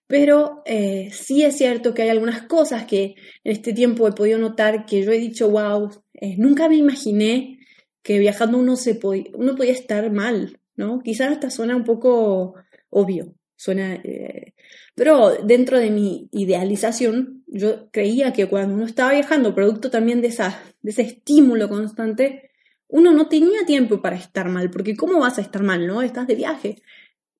Pero 0.06 0.62
eh, 0.66 1.10
sí 1.12 1.42
es 1.42 1.56
cierto 1.56 1.92
que 1.92 2.02
hay 2.02 2.10
algunas 2.10 2.42
cosas 2.42 2.86
que 2.86 3.16
en 3.42 3.52
este 3.52 3.72
tiempo 3.72 4.06
he 4.06 4.12
podido 4.12 4.38
notar 4.38 4.86
que 4.86 5.02
yo 5.02 5.10
he 5.12 5.18
dicho, 5.18 5.50
wow, 5.50 5.90
eh, 6.14 6.36
nunca 6.38 6.68
me 6.68 6.76
imaginé 6.76 7.58
que 8.02 8.18
viajando 8.18 8.58
uno, 8.58 8.76
se 8.76 8.94
podía, 8.94 9.24
uno 9.34 9.56
podía 9.56 9.72
estar 9.72 10.10
mal, 10.12 10.60
¿no? 10.76 11.00
Quizás 11.00 11.32
hasta 11.32 11.50
suena 11.50 11.76
un 11.76 11.84
poco 11.84 12.54
obvio, 12.90 13.34
suena... 13.56 13.94
Eh, 13.94 14.54
pero 14.94 15.32
dentro 15.44 15.78
de 15.78 15.90
mi 15.90 16.28
idealización, 16.32 17.44
yo 17.46 17.90
creía 17.90 18.32
que 18.32 18.48
cuando 18.48 18.74
uno 18.74 18.86
estaba 18.86 19.12
viajando, 19.12 19.54
producto 19.54 19.90
también 19.90 20.22
de, 20.22 20.28
esa, 20.28 20.62
de 20.80 20.90
ese 20.90 21.02
estímulo 21.02 21.68
constante, 21.68 22.50
uno 22.88 23.12
no 23.12 23.28
tenía 23.28 23.66
tiempo 23.66 24.00
para 24.00 24.16
estar 24.16 24.48
mal, 24.48 24.70
porque 24.70 24.96
¿cómo 24.96 25.18
vas 25.20 25.36
a 25.38 25.42
estar 25.42 25.62
mal, 25.62 25.86
no? 25.86 26.00
Estás 26.00 26.26
de 26.26 26.34
viaje. 26.34 26.82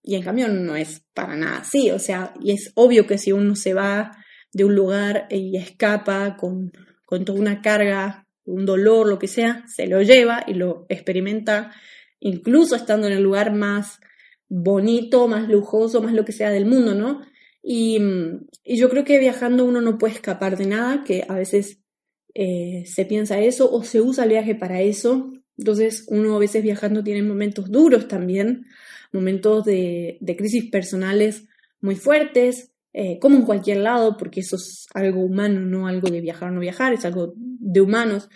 Y 0.09 0.14
en 0.14 0.23
cambio 0.23 0.47
no 0.47 0.77
es 0.77 1.03
para 1.12 1.35
nada 1.35 1.59
así, 1.59 1.90
o 1.90 1.99
sea, 1.99 2.33
y 2.40 2.53
es 2.53 2.71
obvio 2.77 3.09
que 3.09 3.19
si 3.19 3.33
uno 3.33 3.57
se 3.57 3.75
va 3.75 4.16
de 4.53 4.64
un 4.64 4.77
lugar 4.77 5.27
y 5.31 5.57
escapa 5.57 6.37
con, 6.37 6.71
con 7.05 7.25
toda 7.25 7.40
una 7.40 7.61
carga, 7.61 8.25
un 8.45 8.64
dolor, 8.64 9.09
lo 9.09 9.19
que 9.19 9.27
sea, 9.27 9.64
se 9.66 9.88
lo 9.88 10.01
lleva 10.03 10.45
y 10.47 10.55
lo 10.55 10.87
experimenta, 10.88 11.73
incluso 12.21 12.77
estando 12.77 13.09
en 13.09 13.14
el 13.14 13.23
lugar 13.25 13.53
más 13.53 13.99
bonito, 14.49 15.27
más 15.27 15.49
lujoso, 15.49 16.01
más 16.01 16.12
lo 16.12 16.25
que 16.25 16.31
sea 16.31 16.51
del 16.51 16.66
mundo, 16.66 16.95
¿no? 16.95 17.23
Y, 17.61 17.99
y 18.62 18.77
yo 18.77 18.88
creo 18.88 19.03
que 19.03 19.19
viajando 19.19 19.64
uno 19.64 19.81
no 19.81 19.99
puede 19.99 20.14
escapar 20.14 20.57
de 20.57 20.66
nada, 20.66 21.03
que 21.03 21.25
a 21.29 21.35
veces 21.35 21.81
eh, 22.33 22.85
se 22.87 23.07
piensa 23.07 23.40
eso 23.40 23.73
o 23.73 23.83
se 23.83 24.01
usa 24.01 24.23
el 24.23 24.31
viaje 24.31 24.55
para 24.55 24.83
eso. 24.83 25.33
Entonces 25.59 26.05
uno 26.09 26.37
a 26.37 26.38
veces 26.38 26.62
viajando 26.62 27.03
tiene 27.03 27.23
momentos 27.23 27.71
duros 27.71 28.09
también, 28.09 28.66
momentos 29.12 29.64
de, 29.64 30.19
crisis 30.37 30.71
personales 30.71 31.49
muy 31.81 31.97
fuertes, 31.97 32.73
eh, 32.92 33.19
como 33.21 33.37
en 33.37 33.42
cualquier 33.42 33.79
lado, 33.79 34.16
porque 34.16 34.40
eso 34.40 34.57
es 34.57 34.87
algo 34.95 35.21
humano, 35.21 35.61
no 35.61 35.87
algo 35.87 36.09
de 36.09 36.21
viajar 36.21 36.51
o 36.51 36.53
no 36.53 36.61
viajar, 36.61 36.95
es 36.95 37.05
algo 37.05 37.35
de 37.37 37.81
humanos. 37.81 38.29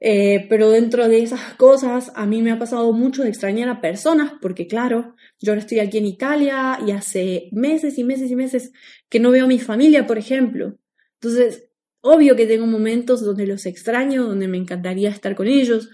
Eh, 0.00 0.46
pero 0.48 0.70
dentro 0.70 1.08
de 1.08 1.22
esas 1.22 1.54
cosas, 1.54 2.12
a 2.14 2.24
mí 2.24 2.40
me 2.40 2.52
ha 2.52 2.58
pasado 2.58 2.92
mucho 2.92 3.22
de 3.22 3.30
extrañar 3.30 3.68
a 3.68 3.80
personas, 3.80 4.32
porque 4.40 4.66
claro, 4.66 5.16
yo 5.40 5.52
ahora 5.52 5.60
estoy 5.60 5.80
aquí 5.80 5.98
en 5.98 6.06
Italia 6.06 6.78
y 6.86 6.92
hace 6.92 7.48
meses 7.52 7.98
y 7.98 8.04
meses 8.04 8.30
y 8.30 8.36
meses 8.36 8.72
que 9.08 9.20
no 9.20 9.30
veo 9.30 9.44
a 9.44 9.48
mi 9.48 9.58
familia, 9.58 10.06
por 10.06 10.18
ejemplo. 10.18 10.78
Entonces, 11.14 11.68
obvio 12.00 12.36
que 12.36 12.46
tengo 12.46 12.66
momentos 12.66 13.24
donde 13.24 13.46
los 13.46 13.66
extraño, 13.66 14.24
donde 14.24 14.48
me 14.48 14.58
encantaría 14.58 15.10
estar 15.10 15.34
con 15.34 15.48
ellos, 15.48 15.90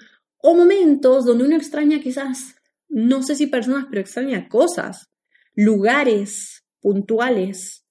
o 0.47 0.55
momentos 0.55 1.25
donde 1.25 1.45
uno 1.45 1.57
extraña 1.57 2.01
quizás 2.01 2.55
no 2.91 3.23
sé 3.23 3.35
si 3.35 3.47
personas, 3.47 3.87
pero 3.89 4.03
extraña 4.03 4.47
cosas, 4.49 5.11
lugares 5.55 6.65
puntuales 6.81 7.87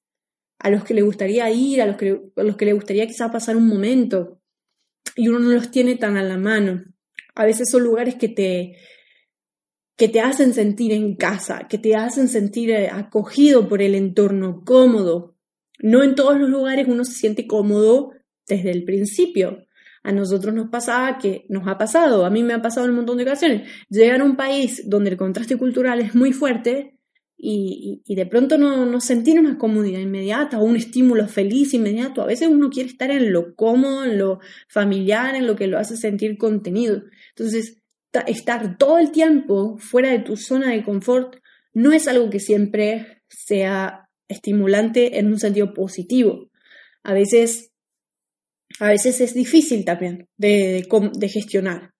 a 0.59 0.69
los 0.69 0.83
que 0.83 0.93
le 0.93 1.01
gustaría 1.01 1.49
ir, 1.49 1.81
a 1.81 1.87
los 1.87 1.97
que, 1.97 2.21
a 2.35 2.43
los 2.43 2.55
que 2.55 2.65
le 2.65 2.73
gustaría 2.73 3.07
quizá 3.07 3.31
pasar 3.31 3.57
un 3.57 3.67
momento 3.67 4.39
y 5.15 5.29
uno 5.29 5.39
no 5.39 5.49
los 5.49 5.71
tiene 5.71 5.95
tan 5.95 6.15
a 6.15 6.23
la 6.23 6.37
mano. 6.37 6.83
A 7.33 7.43
veces 7.43 7.69
son 7.71 7.83
lugares 7.83 8.15
que 8.15 8.29
te, 8.29 8.77
que 9.97 10.07
te 10.07 10.21
hacen 10.21 10.53
sentir 10.53 10.91
en 10.91 11.15
casa, 11.15 11.67
que 11.67 11.79
te 11.79 11.95
hacen 11.95 12.27
sentir 12.27 12.69
eh, 12.69 12.87
acogido 12.87 13.67
por 13.67 13.81
el 13.81 13.95
entorno, 13.95 14.63
cómodo. 14.63 15.35
No 15.79 16.03
en 16.03 16.13
todos 16.13 16.39
los 16.39 16.49
lugares 16.49 16.87
uno 16.87 17.03
se 17.03 17.13
siente 17.13 17.47
cómodo 17.47 18.11
desde 18.47 18.69
el 18.69 18.85
principio. 18.85 19.62
A 20.03 20.11
nosotros 20.11 20.53
nos 20.53 20.69
pasaba 20.69 21.17
que 21.17 21.45
nos 21.49 21.67
ha 21.67 21.77
pasado, 21.77 22.25
a 22.25 22.29
mí 22.29 22.43
me 22.43 22.53
ha 22.53 22.61
pasado 22.61 22.85
en 22.85 22.91
un 22.91 22.97
montón 22.97 23.17
de 23.17 23.23
ocasiones, 23.23 23.69
llegar 23.89 24.21
a 24.21 24.25
un 24.25 24.35
país 24.35 24.83
donde 24.85 25.11
el 25.11 25.17
contraste 25.17 25.57
cultural 25.57 26.01
es 26.01 26.13
muy 26.13 26.33
fuerte 26.33 26.93
y, 27.45 28.01
de 28.05 28.25
pronto 28.25 28.57
no, 28.57 28.85
no, 28.85 29.01
sentir 29.01 29.37
una 29.37 29.57
comodidad 29.57 29.99
inmediata 29.99 30.59
o 30.59 30.63
un 30.63 30.77
estímulo 30.77 31.27
feliz 31.27 31.73
inmediato. 31.73 32.21
A 32.21 32.25
veces 32.25 32.47
uno 32.47 32.69
quiere 32.69 32.89
estar 32.89 33.11
en 33.11 33.33
lo 33.33 33.53
cómodo, 33.55 34.05
en 34.05 34.17
lo 34.17 34.39
familiar, 34.69 35.35
en 35.35 35.45
lo 35.45 35.57
que 35.57 35.67
lo 35.67 35.77
hace 35.77 35.97
sentir 35.97 36.37
contenido. 36.37 37.03
Entonces, 37.35 37.81
estar 38.27 38.77
todo 38.77 38.97
el 38.97 39.11
tiempo 39.11 39.77
fuera 39.77 40.11
de 40.11 40.19
tu 40.19 40.37
zona 40.37 40.71
de 40.71 40.85
confort 40.85 41.35
no 41.73 41.91
es 41.91 42.07
algo 42.07 42.29
que 42.29 42.39
siempre 42.39 43.23
sea 43.27 44.07
estimulante 44.29 45.19
en 45.19 45.27
un 45.27 45.39
sentido 45.39 45.73
positivo. 45.73 46.49
A 47.03 47.13
veces, 47.13 47.72
a 48.79 48.87
veces 48.87 49.21
es 49.21 49.33
difícil 49.33 49.85
también 49.85 50.27
de, 50.37 50.85
gestionar. 51.31 51.93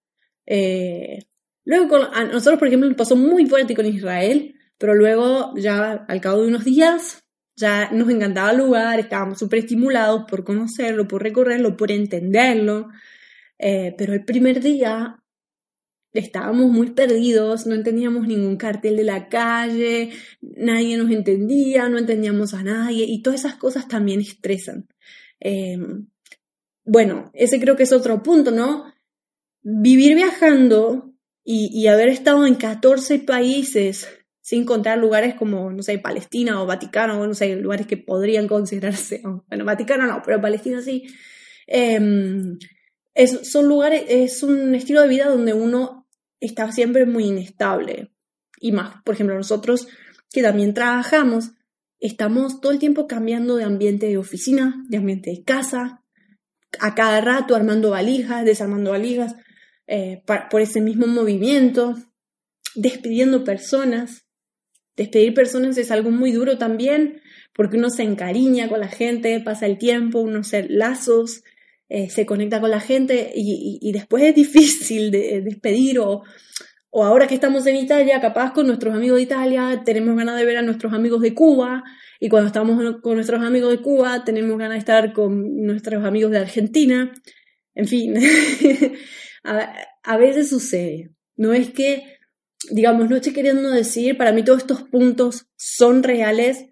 Eh, 0.46 1.20
luego, 1.66 1.98
a 1.98 2.24
nosotros, 2.26 2.60
por 2.60 2.68
ejemplo, 2.68 2.96
pasó 2.96 3.16
muy 3.16 3.46
fuerte 3.46 3.76
con 3.76 3.86
Israel, 3.86 4.56
pero 4.78 4.96
luego, 4.96 5.54
ya 5.56 6.06
al 6.08 6.22
cabo 6.22 6.42
de 6.42 6.48
unos 6.48 6.66
días, 6.66 7.24
ya 7.56 7.92
nos 7.92 8.10
encantaba 8.10 8.52
el 8.52 8.58
lugar, 8.58 9.00
estábamos 9.00 9.40
súper 9.40 9.60
estimulados 9.60 10.24
por 10.28 10.44
conocerlo, 10.44 11.08
por 11.08 11.22
recorrerlo, 11.22 11.78
por 11.78 11.92
entenderlo. 11.92 12.90
Eh, 13.60 13.94
pero 13.98 14.14
el 14.14 14.26
primer 14.26 14.60
día 14.62 15.24
estábamos 16.14 16.72
muy 16.72 16.92
perdidos, 16.92 17.66
no 17.66 17.76
entendíamos 17.76 18.28
ningún 18.28 18.58
cartel 18.58 18.98
de 18.98 19.04
la 19.04 19.30
calle, 19.30 20.12
nadie 20.42 20.98
nos 20.98 21.12
entendía, 21.12 21.90
no 21.90 21.98
entendíamos 21.98 22.54
a 22.54 22.64
nadie 22.64 23.06
y 23.06 23.22
todas 23.22 23.42
esas 23.42 23.56
cosas 23.56 23.88
también 23.88 24.22
estresan. 24.22 24.88
Em, 25.40 26.08
bueno, 26.86 27.32
ese 27.34 27.60
creo 27.60 27.76
que 27.76 27.84
es 27.84 27.94
otro 27.94 28.24
punto, 28.24 28.52
¿no? 28.52 28.94
Vivir 29.62 30.16
viajando 30.16 31.14
y, 31.44 31.88
haber 31.88 32.10
estado 32.10 32.46
en 32.46 32.56
14 32.56 33.20
países 33.20 34.08
sin 34.42 34.66
contar 34.66 34.98
lugares 34.98 35.36
como, 35.36 35.72
no 35.72 35.84
sé, 35.84 35.98
Palestina 36.00 36.62
o 36.62 36.66
Vaticano, 36.66 37.20
o 37.20 37.28
no 37.28 37.34
sé, 37.34 37.56
lugares 37.56 37.88
que 37.88 37.98
podrían 37.98 38.48
considerarse, 38.48 39.22
bueno, 39.48 39.66
Vaticano 39.66 40.06
no, 40.06 40.22
pero 40.26 40.42
Palestina 40.42 40.82
sí. 40.82 41.04
Em, 41.66 42.58
es, 43.14 43.50
son 43.50 43.68
lugares, 43.68 44.04
es 44.10 44.44
un 44.44 44.76
estilo 44.76 45.02
de 45.02 45.08
vida 45.08 45.30
donde 45.30 45.54
uno 45.54 46.08
está 46.40 46.72
siempre 46.72 47.06
muy 47.06 47.26
inestable. 47.26 48.12
Y 48.60 48.72
más, 48.72 49.02
por 49.04 49.16
ejemplo, 49.16 49.36
nosotros 49.36 49.88
que 50.32 50.42
también 50.42 50.74
trabajamos, 50.74 51.52
estamos 52.00 52.60
todo 52.60 52.72
el 52.72 52.80
tiempo 52.80 53.08
cambiando 53.08 53.56
de 53.56 53.64
ambiente 53.64 54.08
de 54.08 54.18
oficina, 54.18 54.84
de 54.90 54.98
ambiente 54.98 55.30
de 55.30 55.44
casa, 55.44 56.03
a 56.80 56.96
cada 56.96 57.22
rato 57.22 57.56
armando 57.56 57.92
valijas, 57.92 58.46
desarmando 58.46 58.92
valijas, 58.92 59.36
eh, 59.88 60.24
por 60.50 60.62
ese 60.62 60.82
mismo 60.82 61.08
movimiento, 61.08 61.96
despidiendo 62.76 63.44
personas. 63.44 64.26
Despedir 64.96 65.34
personas 65.34 65.78
es 65.78 65.92
algo 65.92 66.12
muy 66.12 66.32
duro 66.32 66.58
también, 66.58 67.22
porque 67.54 67.78
uno 67.78 67.90
se 67.90 68.04
encariña 68.04 68.70
con 68.70 68.80
la 68.80 68.88
gente, 68.88 69.40
pasa 69.40 69.66
el 69.66 69.78
tiempo, 69.78 70.20
uno 70.20 70.40
hace 70.40 70.68
lazos, 70.70 71.44
eh, 71.90 72.10
se 72.10 72.26
conecta 72.26 72.62
con 72.62 72.72
la 72.72 72.80
gente 72.80 73.32
y, 73.36 73.92
después 73.92 74.24
es 74.24 74.36
difícil 74.36 75.12
de, 75.12 75.42
despedir 75.42 76.00
o, 76.00 76.24
o 76.90 77.04
ahora 77.04 77.28
que 77.28 77.36
estamos 77.36 77.66
en 77.68 77.76
Italia, 77.76 78.22
capaz 78.22 78.54
con 78.54 78.68
nuestros 78.68 78.96
amigos 78.96 79.18
de 79.18 79.24
Italia, 79.24 79.82
tenemos 79.84 80.16
ganas 80.16 80.38
de 80.38 80.46
ver 80.46 80.58
a 80.58 80.62
nuestros 80.62 80.94
amigos 80.94 81.22
de 81.22 81.34
Cuba 81.34 81.84
y 82.20 82.30
cuando 82.30 82.48
estamos 82.48 83.02
con 83.02 83.16
nuestros 83.16 83.42
amigos 83.42 83.72
de 83.72 83.82
Cuba, 83.82 84.24
tenemos 84.24 84.58
ganas 84.58 84.76
de 84.76 84.80
estar 84.80 85.14
con 85.14 85.66
nuestros 85.66 86.04
amigos 86.06 86.32
de 86.32 86.40
Argentina. 86.40 87.14
En 87.76 87.88
fin, 87.88 88.16
a 89.44 90.18
veces 90.18 90.50
sucede. 90.50 91.12
No 91.36 91.54
es 91.54 91.72
que 91.72 92.14
digamos, 92.72 93.10
no 93.10 93.16
estoy 93.16 93.34
queriendo 93.34 93.70
decir, 93.70 94.18
para 94.18 94.32
mí 94.32 94.44
todos 94.44 94.62
estos 94.62 94.84
puntos 94.84 95.48
son 95.56 96.04
reales, 96.04 96.66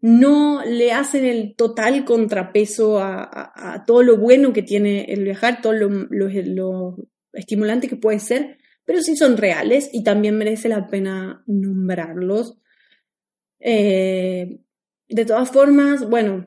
no 0.00 0.62
le 0.64 0.92
hacen 0.92 1.24
el 1.24 1.54
total 1.56 2.04
contrapeso 2.04 2.98
a, 3.00 3.84
todo 3.86 4.02
lo 4.02 4.18
bueno 4.18 4.52
que 4.52 4.62
tiene 4.62 5.04
el 5.04 5.24
viajar, 5.24 5.60
todo 5.62 5.72
lo, 5.72 6.96
estimulante 7.32 7.88
que 7.88 7.96
puede 7.96 8.20
ser, 8.20 8.58
pero 8.84 9.00
sí 9.00 9.16
son 9.16 9.36
reales 9.36 9.88
y 9.92 10.04
también 10.04 10.36
merece 10.36 10.68
la 10.68 10.86
pena 10.86 11.42
nombrarlos. 11.46 12.58
Eh, 13.60 14.60
de 15.08 15.24
todas 15.24 15.50
formas, 15.50 16.08
bueno, 16.08 16.46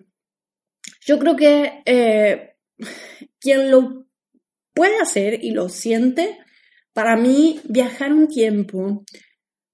yo 1.01 1.19
creo 1.19 1.35
que 1.35 1.81
eh, 1.85 2.55
quien 3.39 3.71
lo 3.71 4.07
puede 4.73 4.97
hacer 4.99 5.43
y 5.43 5.51
lo 5.51 5.69
siente, 5.69 6.37
para 6.93 7.15
mí, 7.15 7.59
viajar 7.65 8.11
un 8.11 8.27
tiempo 8.27 9.03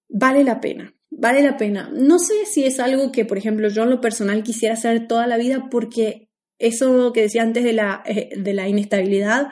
vale 0.10 0.44
la 0.44 0.60
pena, 0.60 0.94
vale 1.10 1.42
la 1.42 1.58
pena. 1.58 1.90
No 1.94 2.20
sé 2.20 2.46
si 2.46 2.66
es 2.66 2.80
algo 2.80 3.12
que, 3.12 3.26
por 3.26 3.38
ejemplo, 3.38 3.70
yo 3.70 3.84
en 3.84 3.90
lo 3.90 4.02
personal 4.02 4.44
quisiera 4.44 4.76
hacer 4.76 5.08
toda 5.08 5.28
la 5.28 5.38
vida 5.38 5.70
porque 5.70 6.30
eso 6.60 7.12
que 7.14 7.22
decía 7.22 7.42
antes 7.42 7.64
de 7.64 7.74
la, 7.74 8.04
eh, 8.06 8.30
de 8.38 8.54
la 8.54 8.68
inestabilidad, 8.68 9.50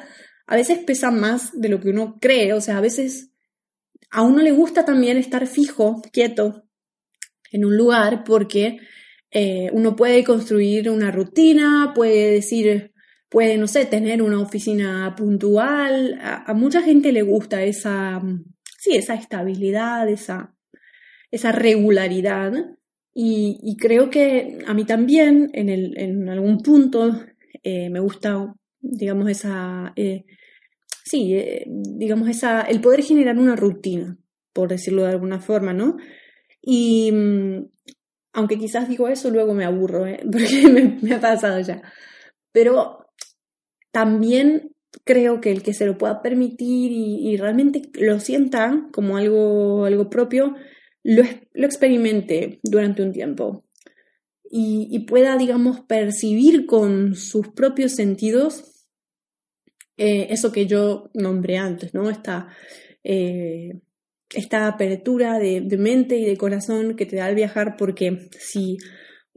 a 0.47 0.55
veces 0.55 0.79
pesa 0.79 1.11
más 1.11 1.51
de 1.53 1.69
lo 1.69 1.79
que 1.79 1.89
uno 1.89 2.17
cree, 2.19 2.53
o 2.53 2.61
sea, 2.61 2.77
a 2.77 2.81
veces 2.81 3.31
a 4.09 4.21
uno 4.21 4.41
le 4.41 4.51
gusta 4.51 4.85
también 4.85 5.17
estar 5.17 5.47
fijo, 5.47 6.01
quieto 6.11 6.65
en 7.51 7.65
un 7.65 7.77
lugar 7.77 8.23
porque 8.23 8.79
eh, 9.31 9.69
uno 9.73 9.95
puede 9.95 10.23
construir 10.23 10.89
una 10.89 11.11
rutina, 11.11 11.93
puede 11.95 12.31
decir, 12.31 12.91
puede, 13.31 13.57
no 13.57 13.67
sé, 13.67 13.85
tener 13.85 14.21
una 14.21 14.41
oficina 14.41 15.15
puntual. 15.17 16.19
A, 16.21 16.53
mucha 16.53 16.81
gente 16.81 17.13
le 17.13 17.21
gusta 17.21 17.63
esa, 17.63 18.21
sí, 18.77 18.95
esa 18.95 19.15
estabilidad, 19.15 20.09
esa, 20.09 20.53
esa 21.31 21.53
regularidad. 21.53 22.51
Y, 23.13 23.77
creo 23.79 24.09
que 24.09 24.59
a 24.67 24.73
mí 24.73 24.85
también, 24.85 25.49
en, 25.53 25.69
el, 25.69 25.97
en 25.97 26.29
algún 26.29 26.59
punto, 26.59 27.23
eh, 27.63 27.89
me 27.89 27.99
gusta, 28.01 28.53
digamos, 28.81 29.29
esa, 29.29 29.93
eh, 29.95 30.25
sí, 31.05 31.33
eh, 31.35 31.65
digamos, 31.67 32.27
esa, 32.29 32.61
el 32.63 32.81
poder 32.81 33.03
generar 33.03 33.37
una 33.37 33.55
rutina, 33.55 34.17
por 34.53 34.69
decirlo 34.69 35.03
de 35.03 35.11
alguna 35.11 35.39
forma, 35.39 35.73
¿no? 35.73 35.97
Y 36.61 37.11
mm, 37.11 37.69
aunque 38.33 38.57
quizás 38.57 38.87
digo 38.89 39.07
eso, 39.07 39.29
luego 39.29 39.53
me 39.53 39.65
aburro, 39.65 40.05
porque 40.31 40.67
me, 40.69 40.99
me, 41.01 41.15
ha 41.15 41.21
pasado 41.21 41.59
ya. 41.59 41.81
Pero 42.51 43.07
también 43.91 44.71
creo 45.03 45.41
que 45.41 45.51
el 45.51 45.63
que 45.63 45.73
se 45.73 45.85
lo 45.85 45.97
pueda 45.97 46.21
permitir 46.21 46.91
y, 46.91 47.37
realmente 47.37 47.81
lo 47.93 48.19
sienta 48.19 48.87
como 48.91 49.17
algo, 49.17 49.85
algo 49.85 50.09
propio, 50.09 50.55
lo, 51.03 51.23
lo 51.53 51.65
experimente 51.65 52.59
durante 52.63 53.01
un 53.01 53.11
tiempo 53.11 53.65
y, 54.53 54.99
pueda, 55.05 55.37
digamos, 55.37 55.79
percibir 55.81 56.65
con 56.65 57.15
sus 57.15 57.47
propios 57.49 57.93
sentidos 57.93 58.85
eh, 59.95 60.27
eso 60.29 60.51
que 60.51 60.65
yo 60.65 61.09
nombré 61.13 61.57
antes, 61.57 61.93
¿no? 61.93 62.09
Esta, 62.09 62.49
eh, 63.03 63.79
esta 64.33 64.67
apertura 64.67 65.39
de, 65.39 65.61
mente 65.77 66.17
y 66.17 66.25
de 66.25 66.37
corazón 66.37 66.95
que 66.95 67.05
te 67.05 67.17
da 67.17 67.29
el 67.29 67.35
viajar, 67.35 67.75
porque 67.77 68.29
si 68.39 68.77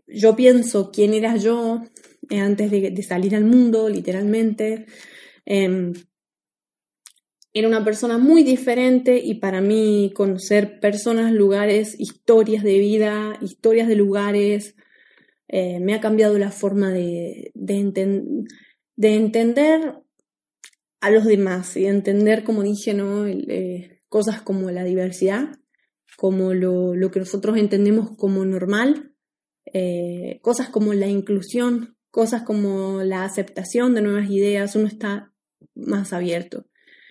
yo 0.06 0.36
pienso 0.36 0.90
quién 0.90 1.14
era 1.14 1.36
yo 1.36 1.82
eh, 2.30 2.38
antes 2.38 2.70
de, 2.70 3.02
salir 3.02 3.34
al 3.34 3.44
mundo, 3.44 3.88
literalmente. 3.88 4.86
Em, 5.44 5.92
era 7.52 7.68
una 7.68 7.84
persona 7.84 8.18
muy 8.18 8.42
diferente 8.42 9.20
y 9.22 9.34
para 9.34 9.60
mí 9.60 10.12
conocer 10.14 10.80
personas, 10.80 11.32
lugares, 11.32 11.94
historias 11.98 12.64
de 12.64 12.78
vida, 12.80 13.38
historias 13.40 13.86
de 13.86 13.94
lugares, 13.94 14.74
eh, 15.46 15.78
me 15.78 15.94
ha 15.94 16.00
cambiado 16.00 16.36
la 16.36 16.50
forma 16.50 16.90
de, 16.90 17.52
de, 17.54 19.14
entender 19.14 19.94
a 21.00 21.10
los 21.10 21.24
demás 21.24 21.76
y 21.76 21.82
de 21.82 21.88
entender, 21.88 22.42
como 22.42 22.64
dije, 22.64 22.92
¿no? 22.92 23.26
Eh, 23.26 23.93
cosas 24.14 24.40
como 24.42 24.70
la 24.70 24.84
diversidad, 24.84 25.58
como 26.16 26.54
lo, 26.54 26.94
lo, 26.94 27.10
que 27.10 27.18
nosotros 27.18 27.58
entendemos 27.58 28.16
como 28.16 28.44
normal, 28.44 29.12
cosas 30.40 30.68
como 30.68 30.94
la 30.94 31.08
inclusión, 31.08 31.96
cosas 32.12 32.44
como 32.44 33.02
la 33.02 33.24
aceptación 33.24 33.92
de 33.92 34.02
nuevas 34.02 34.30
ideas, 34.30 34.76
uno 34.76 34.86
está 34.86 35.32
más 35.74 36.12
abierto. 36.12 36.64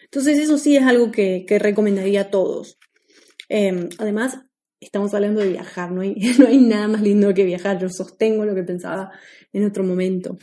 Entonces 0.06 0.40
eso 0.40 0.58
sí 0.58 0.78
es 0.78 0.84
algo 0.84 1.12
que, 1.12 1.46
recomendaría 1.60 2.22
a 2.22 2.30
todos. 2.30 2.80
Em, 3.50 3.90
además, 3.98 4.40
estamos 4.80 5.14
hablando 5.14 5.42
de 5.42 5.50
viajar, 5.50 5.92
no 5.92 6.00
hay, 6.00 6.16
no 6.40 6.48
hay 6.48 6.58
nada 6.58 6.88
más 6.88 7.02
lindo 7.02 7.34
que 7.34 7.44
viajar, 7.44 7.82
yo 7.82 7.90
sostengo 7.90 8.46
lo 8.46 8.56
que 8.56 8.64
pensaba 8.64 9.12
en 9.52 9.66
otro 9.66 9.84
momento. 9.84 10.38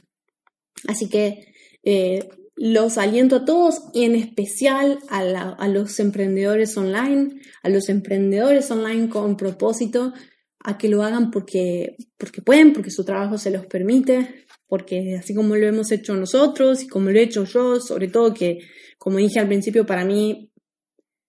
Así 0.86 1.08
que 1.08 1.54
eh, 1.84 2.28
los 2.62 2.98
aliento 2.98 3.36
a 3.36 3.44
todos 3.46 3.84
y 3.94 4.04
en 4.04 4.14
especial 4.14 4.98
a, 5.08 5.66
los 5.66 5.98
emprendedores 5.98 6.76
online, 6.76 7.40
a 7.62 7.70
los 7.70 7.88
emprendedores 7.88 8.70
online 8.70 9.08
con 9.08 9.38
propósito, 9.38 10.12
a 10.58 10.76
que 10.76 10.90
lo 10.90 11.02
hagan 11.02 11.30
porque, 11.30 11.96
porque 12.18 12.42
pueden, 12.42 12.74
porque 12.74 12.90
su 12.90 13.02
trabajo 13.02 13.38
se 13.38 13.50
los 13.50 13.64
permite, 13.64 14.44
porque 14.66 15.16
así 15.16 15.34
como 15.34 15.56
lo 15.56 15.66
hemos 15.66 15.90
hecho 15.90 16.14
nosotros 16.16 16.82
y 16.82 16.88
como 16.88 17.08
lo 17.08 17.18
he 17.18 17.22
hecho 17.22 17.44
yo, 17.44 17.80
sobre 17.80 18.08
todo 18.08 18.34
que, 18.34 18.58
como 18.98 19.16
dije 19.16 19.40
al 19.40 19.48
principio, 19.48 19.86
para 19.86 20.04
mí 20.04 20.52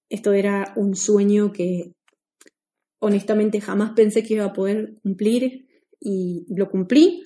esto 0.09 0.33
era 0.33 0.73
un 0.75 0.97
sueño 0.97 1.53
que 1.53 1.93
honestamente 2.99 3.61
jamás 3.61 3.93
pensé 3.95 4.21
que 4.21 4.33
iba 4.33 4.43
a 4.43 4.53
poder 4.53 4.95
cumplir 5.01 5.65
y 5.97 6.45
lo 6.53 6.69
cumplí. 6.69 7.25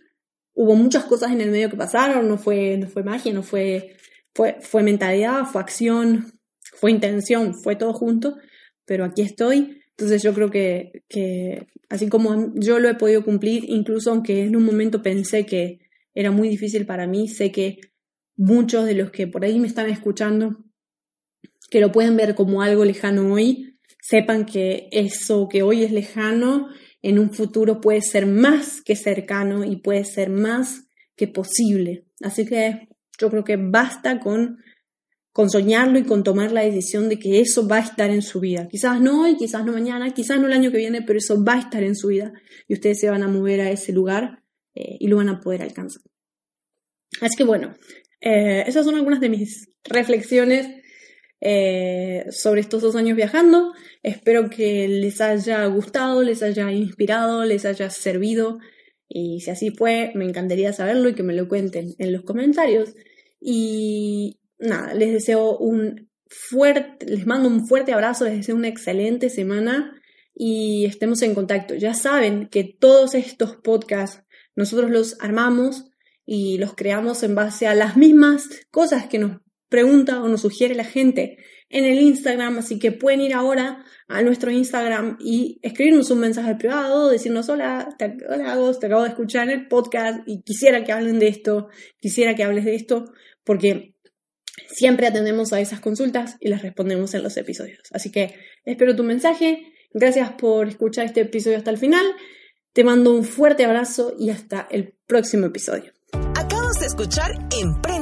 Hubo 0.55 0.75
muchas 0.75 1.03
cosas 1.05 1.31
en 1.31 1.41
el 1.41 1.51
medio 1.51 1.69
que 1.69 1.77
pasaron, 1.77 2.27
no 2.27 2.37
fue, 2.37 2.77
no 2.77 2.87
fue 2.87 3.03
magia, 3.03 3.31
no 3.33 3.43
fue, 3.43 3.95
fue, 4.33 4.57
fue 4.61 4.81
mentalidad, 4.81 5.45
fue 5.45 5.61
acción, 5.61 6.33
fue 6.73 6.91
intención, 6.91 7.53
fue 7.53 7.75
todo 7.75 7.93
junto, 7.93 8.37
pero 8.85 9.05
aquí 9.05 9.21
estoy. 9.21 9.81
Entonces 9.91 10.23
yo 10.23 10.33
creo 10.33 10.49
que, 10.49 11.03
que 11.07 11.67
así 11.89 12.09
como 12.09 12.53
yo 12.55 12.79
lo 12.79 12.89
he 12.89 12.95
podido 12.95 13.23
cumplir, 13.23 13.65
incluso 13.67 14.11
aunque 14.11 14.43
en 14.43 14.55
un 14.55 14.63
momento 14.63 15.01
pensé 15.01 15.45
que 15.45 15.79
era 16.13 16.31
muy 16.31 16.49
difícil 16.49 16.85
para 16.85 17.07
mí, 17.07 17.27
sé 17.27 17.51
que 17.51 17.79
muchos 18.37 18.85
de 18.85 18.95
los 18.95 19.11
que 19.11 19.27
por 19.27 19.45
ahí 19.45 19.59
me 19.59 19.67
están 19.67 19.89
escuchando, 19.89 20.57
que 21.69 21.79
lo 21.79 21.91
pueden 21.91 22.15
ver 22.15 22.35
como 22.35 22.61
algo 22.61 22.85
lejano 22.85 23.33
hoy, 23.33 23.77
sepan 24.01 24.45
que 24.45 24.87
eso 24.91 25.47
que 25.49 25.63
hoy 25.63 25.83
es 25.83 25.91
lejano, 25.91 26.69
en 27.09 27.19
un 27.19 27.31
futuro 27.31 27.81
puede 27.81 28.01
ser 28.01 28.25
más 28.25 28.81
que 28.81 28.95
cercano 28.95 29.63
y 29.63 29.75
puede 29.77 30.05
ser 30.05 30.29
más 30.29 30.87
que 31.15 31.27
posible. 31.27 32.05
Así 32.21 32.45
que 32.45 32.89
yo 33.19 33.29
creo 33.29 33.43
que 33.43 33.57
basta 33.57 34.19
con 34.19 34.57
con 35.31 35.49
soñarlo 35.49 35.99
y 35.99 36.03
con 36.03 36.23
tomar 36.23 36.53
la 36.53 36.61
decisión 36.61 37.09
de 37.09 37.19
que 37.19 37.41
eso 37.41 37.67
va 37.67 37.75
a 37.75 37.81
estar 37.81 38.09
en 38.09 38.21
su 38.21 38.39
vida. 38.39 38.69
Quizás 38.69 39.01
no 39.01 39.23
hoy, 39.23 39.35
quizás 39.35 39.65
no 39.65 39.73
mañana, 39.73 40.13
quizás 40.13 40.39
no 40.39 40.47
el 40.47 40.53
año 40.53 40.71
que 40.71 40.77
viene, 40.77 41.01
pero 41.01 41.19
eso 41.19 41.43
va 41.43 41.55
a 41.55 41.59
estar 41.59 41.83
en 41.83 41.97
su 41.97 42.07
vida 42.07 42.31
y 42.69 42.73
ustedes 42.73 43.01
se 43.01 43.09
van 43.09 43.21
a 43.21 43.27
mover 43.27 43.59
a 43.59 43.69
ese 43.69 43.91
lugar 43.91 44.41
eh, 44.75 44.95
y 44.97 45.09
lo 45.09 45.17
van 45.17 45.27
a 45.27 45.41
poder 45.41 45.61
alcanzar. 45.61 46.01
Así 47.19 47.35
que 47.35 47.43
bueno, 47.43 47.75
eh, 48.21 48.63
esas 48.65 48.85
son 48.85 48.95
algunas 48.95 49.19
de 49.19 49.27
mis 49.27 49.67
reflexiones 49.83 50.69
eh, 51.47 52.25
sobre 52.31 52.61
estos 52.61 52.81
dos 52.81 52.95
años 52.95 53.15
viajando. 53.15 53.71
Espero 54.01 54.49
que 54.49 54.87
les 54.87 55.21
haya 55.21 55.63
gustado, 55.67 56.23
les 56.23 56.41
haya 56.41 56.71
inspirado, 56.71 57.45
les 57.45 57.65
haya 57.65 57.91
servido. 57.91 58.57
Y 59.07 59.41
si 59.41 59.51
así 59.51 59.69
fue, 59.69 60.11
me 60.15 60.25
encantaría 60.25 60.73
saberlo 60.73 61.07
y 61.07 61.13
que 61.13 61.21
me 61.21 61.35
lo 61.35 61.47
cuenten 61.47 61.93
en 61.99 62.13
los 62.13 62.23
comentarios. 62.23 62.95
Y, 63.39 64.39
nada, 64.57 64.95
les 64.95 65.13
deseo 65.13 65.55
un 65.59 66.09
fuerte, 66.27 67.05
les 67.05 67.27
mando 67.27 67.47
un 67.47 67.67
fuerte 67.67 67.93
abrazo, 67.93 68.25
les 68.25 68.37
deseo 68.37 68.55
una 68.55 68.67
excelente 68.67 69.29
semana 69.29 70.01
y 70.33 70.85
estemos 70.85 71.21
en 71.21 71.35
contacto. 71.35 71.75
Ya 71.75 71.93
saben 71.93 72.47
que 72.47 72.63
todos 72.63 73.13
estos 73.13 73.55
podcasts 73.57 74.23
nosotros 74.55 74.89
los 74.89 75.21
armamos 75.21 75.85
y 76.25 76.57
los 76.57 76.73
creamos 76.73 77.21
en 77.21 77.35
base 77.35 77.67
a 77.67 77.75
las 77.75 77.97
mismas 77.97 78.49
cosas 78.71 79.05
que 79.05 79.19
nos 79.19 79.44
pregunta 79.75 80.23
o 80.23 80.29
nos 80.29 80.39
sugiere 80.39 80.73
la 80.73 80.85
gente 80.85 81.37
en 81.67 81.83
el 81.83 81.99
Instagram, 81.99 82.59
así 82.59 82.79
que 82.79 82.93
pueden 82.93 83.19
ir 83.19 83.33
ahora 83.33 83.83
a 84.07 84.21
nuestro 84.21 84.51
Instagram 84.51 85.17
y 85.19 85.59
escribirnos 85.61 86.09
un 86.11 86.19
mensaje 86.19 86.55
privado, 86.55 87.09
decirnos 87.09 87.49
hola, 87.49 87.93
te, 87.99 88.15
hola 88.29 88.57
te 88.79 88.85
acabo 88.85 89.03
de 89.03 89.09
escuchar 89.09 89.49
en 89.49 89.59
el 89.59 89.67
podcast 89.67 90.19
y 90.25 90.43
quisiera 90.43 90.85
que 90.85 90.93
hablen 90.93 91.19
de 91.19 91.27
esto, 91.27 91.67
quisiera 91.99 92.35
que 92.35 92.45
hables 92.45 92.63
de 92.63 92.75
esto, 92.75 93.11
porque 93.43 93.91
Siempre 94.69 95.05
atendemos 95.05 95.51
a 95.51 95.59
esas 95.59 95.81
consultas 95.81 96.37
y 96.39 96.47
las 96.47 96.61
respondemos 96.61 97.13
en 97.13 97.23
los 97.23 97.35
episodios. 97.35 97.81
Así 97.91 98.09
que 98.09 98.35
espero 98.63 98.95
tu 98.95 99.03
mensaje. 99.03 99.73
Gracias 99.91 100.31
por 100.31 100.69
escuchar 100.69 101.05
este 101.05 101.21
episodio 101.21 101.57
hasta 101.57 101.71
el 101.71 101.77
final. 101.77 102.05
Te 102.71 102.85
mando 102.85 103.13
un 103.13 103.25
fuerte 103.25 103.65
abrazo 103.65 104.15
y 104.17 104.29
hasta 104.29 104.65
el 104.71 104.95
próximo 105.07 105.47
episodio 105.47 105.91
de 106.79 106.85
escuchar 106.87 107.31
Emprende 107.61 107.85
tu 107.91 107.94